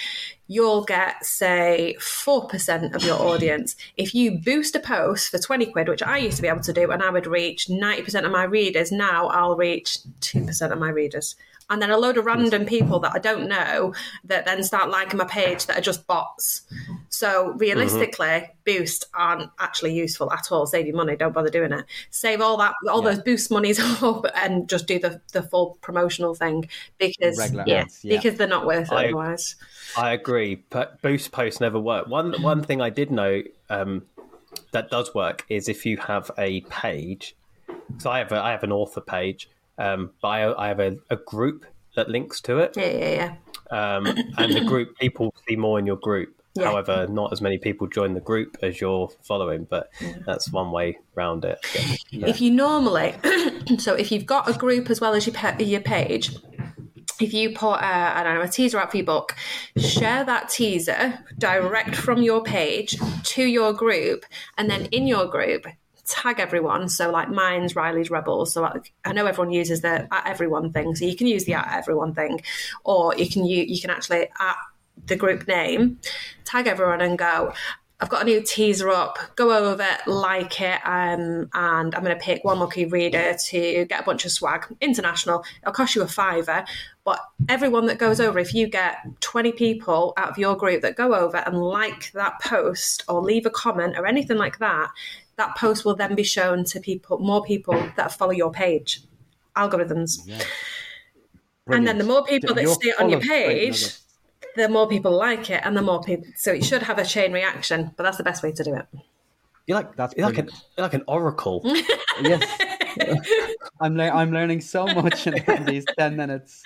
[0.48, 3.74] you'll get, say, 4% of your audience.
[3.96, 6.72] If you boost a post for 20 quid, which I used to be able to
[6.72, 10.90] do, and I would reach 90% of my readers, now I'll reach 2% of my
[10.90, 11.34] readers.
[11.68, 13.93] And then a load of random people that I don't know
[14.24, 16.62] that then start liking my page that are just bots.
[17.09, 20.66] So realistically, boosts aren't actually useful at all.
[20.66, 21.84] Save your money, don't bother doing it.
[22.10, 23.10] Save all that, all Yeah.
[23.14, 26.68] those boost monies up, and just do the the full promotional thing
[26.98, 28.16] because Regular yeah, ads, yeah.
[28.16, 29.56] because they're not worth it I- otherwise.
[29.97, 30.62] I agree.
[30.70, 32.06] But boost posts never work.
[32.06, 34.05] One one thing I did know um,
[34.72, 37.34] that does work is if you have a page.
[37.98, 40.96] So I have a, I have an author page, um, but I, I have a,
[41.10, 41.66] a group
[41.96, 43.34] that links to it, Yeah, yeah,
[43.72, 43.96] yeah.
[43.96, 44.06] um,
[44.38, 46.32] and the group people see more in your group.
[46.54, 46.70] Yeah.
[46.70, 49.90] However, not as many people join the group as you're following, but
[50.24, 51.58] that's one way round it.
[51.62, 52.04] I guess.
[52.10, 53.14] If you normally,
[53.78, 56.34] so if you've got a group as well as your pa- your page,
[57.20, 59.34] if you put uh, I don't know a teaser out for your book,
[59.76, 64.24] share that teaser direct from your page to your group,
[64.56, 65.66] and then in your group
[66.06, 66.88] tag everyone.
[66.88, 68.52] So like mine's Riley's Rebels.
[68.52, 71.54] So I, I know everyone uses the at everyone thing, so you can use the
[71.54, 72.40] at everyone thing,
[72.84, 74.56] or you can you you can actually at
[75.06, 75.98] the group name,
[76.44, 77.52] tag everyone and go.
[77.98, 79.18] I've got a new teaser up.
[79.36, 84.02] Go over, like it, um, and I'm going to pick one lucky reader to get
[84.02, 84.66] a bunch of swag.
[84.82, 85.42] International.
[85.62, 86.66] It'll cost you a fiver,
[87.04, 90.94] but everyone that goes over, if you get 20 people out of your group that
[90.94, 94.90] go over and like that post or leave a comment or anything like that,
[95.36, 99.02] that post will then be shown to people, more people that follow your page.
[99.56, 100.18] Algorithms.
[101.68, 103.96] And then the more people that You're see it on your page,
[104.54, 106.26] the more people like it, and the more people.
[106.36, 108.86] So it should have a chain reaction, but that's the best way to do it.
[109.66, 111.60] You're like That's you're like an you're like an oracle.
[112.22, 112.42] yes.
[113.80, 116.62] I'm le- I'm learning so much in, in these ten minutes,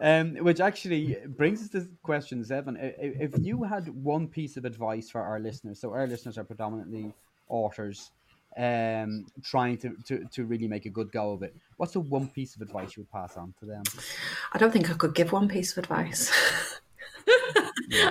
[0.00, 2.76] um, which actually brings us to question seven.
[2.76, 6.36] I- i- If you had one piece of advice for our listeners, so our listeners
[6.36, 7.14] are predominantly
[7.48, 8.10] authors,
[8.56, 11.54] um, trying to, to, to really make a good go of it.
[11.76, 13.82] What's the one piece of advice you would pass on to them?
[14.52, 16.30] I don't think I could give one piece of advice.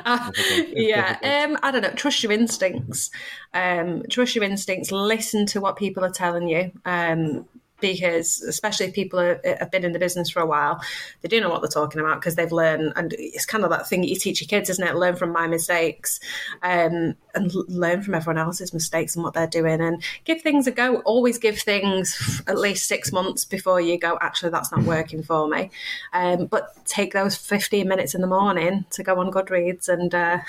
[0.06, 0.32] Uh,
[0.68, 1.90] yeah, um, I don't know.
[1.90, 3.12] Trust your instincts.
[3.54, 4.92] Um, trust your instincts.
[4.92, 6.72] Listen to what people are telling you.
[6.86, 7.48] Um,
[7.92, 10.82] because especially if people are, have been in the business for a while,
[11.22, 12.94] they do know what they're talking about because they've learned.
[12.96, 14.96] And it's kind of that thing that you teach your kids, isn't it?
[14.96, 16.20] Learn from my mistakes,
[16.62, 20.72] um, and learn from everyone else's mistakes and what they're doing, and give things a
[20.72, 20.98] go.
[21.02, 24.18] Always give things at least six months before you go.
[24.22, 25.70] Actually, that's not working for me.
[26.14, 30.40] Um, but take those fifteen minutes in the morning to go on Goodreads and uh,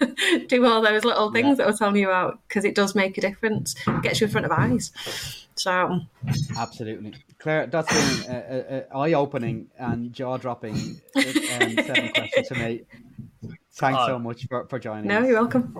[0.48, 3.20] do all those little things that we're telling you about because it does make a
[3.20, 3.76] difference.
[3.86, 4.90] It gets you in front of eyes.
[5.56, 6.00] So
[6.56, 7.66] Absolutely, Claire.
[7.66, 7.88] That's
[8.26, 12.82] been an eye-opening and jaw-dropping um, seven questions to me.
[13.74, 14.06] Thanks Oh.
[14.06, 15.26] so much for, for joining no, us.
[15.26, 15.76] you're welcome.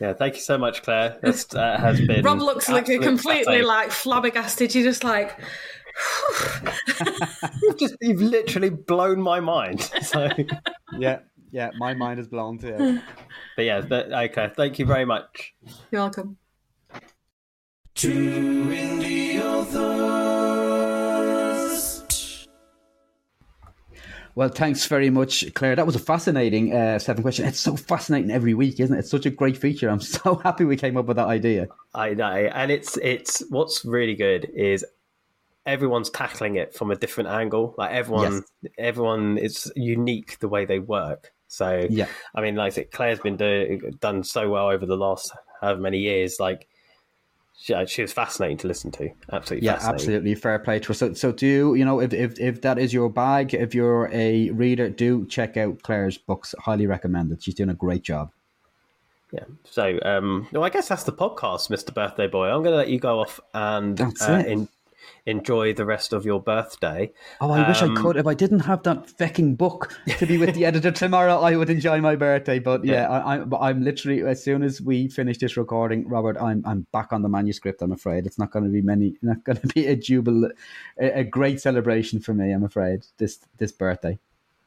[0.00, 1.18] Yeah, thank you so much, Claire.
[1.22, 2.24] That uh, has been.
[2.24, 3.66] Rob looks like completely fascinating.
[3.66, 4.74] like flabbergasted.
[4.74, 5.38] You're just like,
[7.62, 9.90] You've just you've literally blown my mind.
[10.02, 10.28] So,
[10.98, 11.70] Yeah, yeah.
[11.78, 13.00] My mind is blown too.
[13.56, 14.50] but yeah, but, okay.
[14.56, 15.54] Thank you very much.
[15.90, 16.36] you're welcome.
[18.00, 20.88] Two indie authors.
[24.34, 25.76] Well, thanks very much, Claire.
[25.76, 27.44] That was a fascinating uh, seven question.
[27.44, 29.00] It's so fascinating every week, isn't it?
[29.00, 29.90] It's such a great feature.
[29.90, 31.68] I'm so happy we came up with that idea.
[31.94, 34.82] I know, and it's it's what's really good is
[35.66, 37.74] everyone's tackling it from a different angle.
[37.76, 38.44] Like everyone,
[38.78, 41.34] everyone is unique the way they work.
[41.48, 42.06] So Yeah.
[42.34, 45.80] I mean, like I said, Claire's been do, done so well over the last however
[45.80, 46.40] many years.
[46.40, 46.66] Like
[47.60, 49.10] she, she was fascinating to listen to.
[49.30, 50.34] Absolutely, Yeah, absolutely.
[50.34, 50.94] Fair play to her.
[50.94, 53.52] So, so do you know if, if if that is your bag?
[53.52, 56.54] If you're a reader, do check out Claire's books.
[56.58, 57.42] Highly recommended.
[57.42, 58.32] She's doing a great job.
[59.30, 59.44] Yeah.
[59.64, 62.48] So, um, no, I guess that's the podcast, Mister Birthday Boy.
[62.48, 64.68] I'm going to let you go off and That's uh, it.
[65.26, 67.10] En- enjoy the rest of your birthday.
[67.40, 68.16] Oh, I wish I Um, could.
[68.16, 71.70] If I didn't have that fecking book to be with the editor tomorrow, I would
[71.70, 72.58] enjoy my birthday.
[72.58, 76.36] But yeah, I, I, but I'm literally as soon as we finish this recording, Robert,
[76.40, 77.82] I'm I'm back on the manuscript.
[77.82, 80.50] I'm afraid it's not going to be many, not going to be a jubil,
[80.98, 82.52] a, a great celebration for me.
[82.52, 84.18] I'm afraid this this birthday.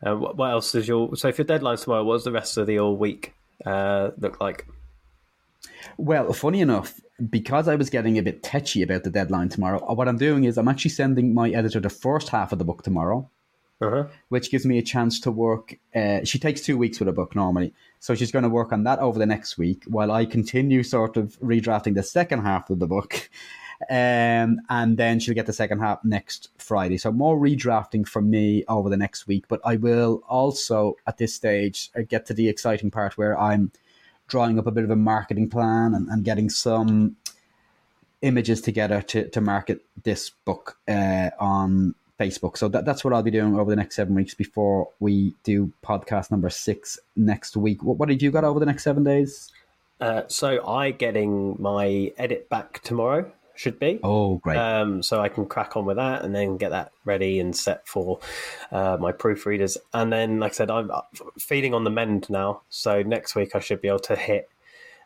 [0.05, 1.15] Uh, what, what else is your?
[1.15, 3.33] So, if your deadline's tomorrow, what's the rest of the all week
[3.65, 4.67] uh, look like?
[5.97, 6.99] Well, funny enough,
[7.29, 10.57] because I was getting a bit tetchy about the deadline tomorrow, what I'm doing is
[10.57, 13.29] I'm actually sending my editor the first half of the book tomorrow,
[13.81, 14.05] Uh-huh.
[14.29, 15.77] which gives me a chance to work.
[15.95, 18.83] Uh, she takes two weeks with a book normally, so she's going to work on
[18.85, 22.79] that over the next week while I continue sort of redrafting the second half of
[22.79, 23.29] the book.
[23.89, 26.97] Um, and then she'll get the second half next Friday.
[26.97, 29.45] So more redrafting from me over the next week.
[29.49, 33.71] But I will also, at this stage, uh, get to the exciting part where I'm
[34.33, 37.15] drawing up a bit of a marketing plan and, and getting some
[38.23, 42.57] images together to, to market this book uh, on Facebook.
[42.57, 45.71] So that, that's what I'll be doing over the next seven weeks before we do
[45.85, 47.83] podcast number six next week.
[47.83, 49.51] What, what have you got over the next seven days?
[50.01, 53.31] Uh, so, I getting my edit back tomorrow.
[53.63, 53.97] Should be.
[54.03, 54.57] Oh, great.
[54.57, 57.87] Um, so I can crack on with that and then get that ready and set
[57.87, 58.19] for
[58.73, 59.77] uh, my proofreaders.
[59.93, 60.91] And then, like I said, I'm
[61.39, 62.63] feeding on the mend now.
[62.67, 64.49] So next week I should be able to hit,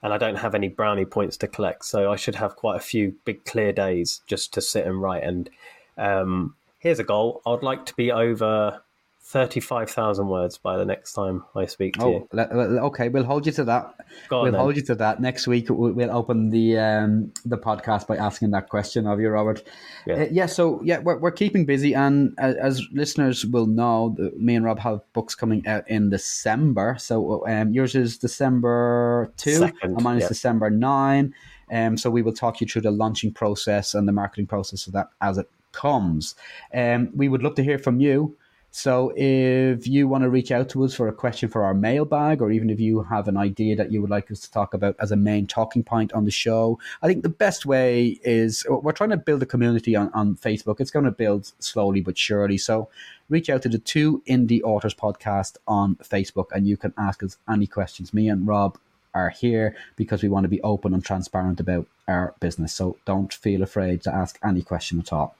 [0.02, 1.86] and I don't have any brownie points to collect.
[1.86, 5.22] So I should have quite a few big clear days just to sit and write.
[5.22, 5.52] And
[5.96, 8.82] um, here's a goal I'd like to be over
[9.28, 12.40] 35,000 words by the next time I speak to Oh, you.
[12.40, 13.10] okay.
[13.10, 13.94] We'll hold you to that.
[14.30, 15.20] Go we'll hold you to that.
[15.20, 19.68] Next week, we'll open the um, the podcast by asking that question of you, Robert.
[20.06, 20.16] Yeah.
[20.16, 20.46] Uh, yeah.
[20.46, 24.80] So yeah, we're we're keeping busy, and as, as listeners will know, me and Rob
[24.80, 26.96] have books coming out in December.
[26.98, 30.30] So um, yours is December two, Second, and mine is yeah.
[30.30, 31.34] December nine.
[31.70, 34.94] Um, so we will talk you through the launching process and the marketing process of
[34.94, 36.34] that as it comes.
[36.74, 38.38] Um, we would love to hear from you.
[38.78, 42.44] So if you want to reach out to us for a question for our mailbag,
[42.44, 44.96] or even if you have an idea that you would like us to talk about
[45.00, 48.92] as a main talking point on the show, I think the best way is we're
[48.92, 50.80] trying to build a community on, on Facebook.
[50.80, 52.60] It's going to build slowly but surely.
[52.60, 52.88] So
[53.30, 57.36] reach out to the two indie authors podcast on Facebook and you can ask us
[57.50, 58.14] any questions.
[58.14, 58.78] Me and Rob
[59.16, 62.74] are here because we want to be open and transparent about our business.
[62.74, 65.36] So don't feel afraid to ask any question at all.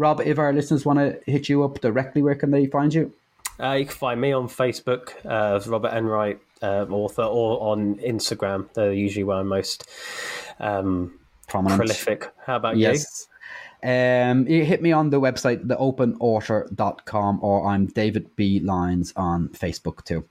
[0.00, 3.12] Rob, if our listeners want to hit you up directly, where can they find you?
[3.62, 7.96] Uh, you can find me on Facebook uh, as Robert Enright, uh, author, or on
[7.96, 8.66] Instagram.
[8.72, 9.86] They're usually where I'm most
[10.58, 11.18] um,
[11.48, 11.78] Prominent.
[11.78, 12.32] prolific.
[12.46, 12.84] How about you?
[12.84, 13.28] Yes.
[13.82, 18.60] Um, you hit me on the website, theopenauthor.com, or I'm David B.
[18.60, 20.24] Lines on Facebook too.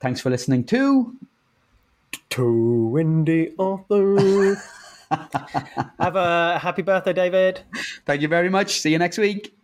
[0.00, 1.14] Thanks for listening to
[2.30, 2.42] To
[2.96, 4.60] indie author.
[5.10, 7.60] Have a happy birthday, David.
[8.04, 8.80] Thank you very much.
[8.80, 9.54] See you next week.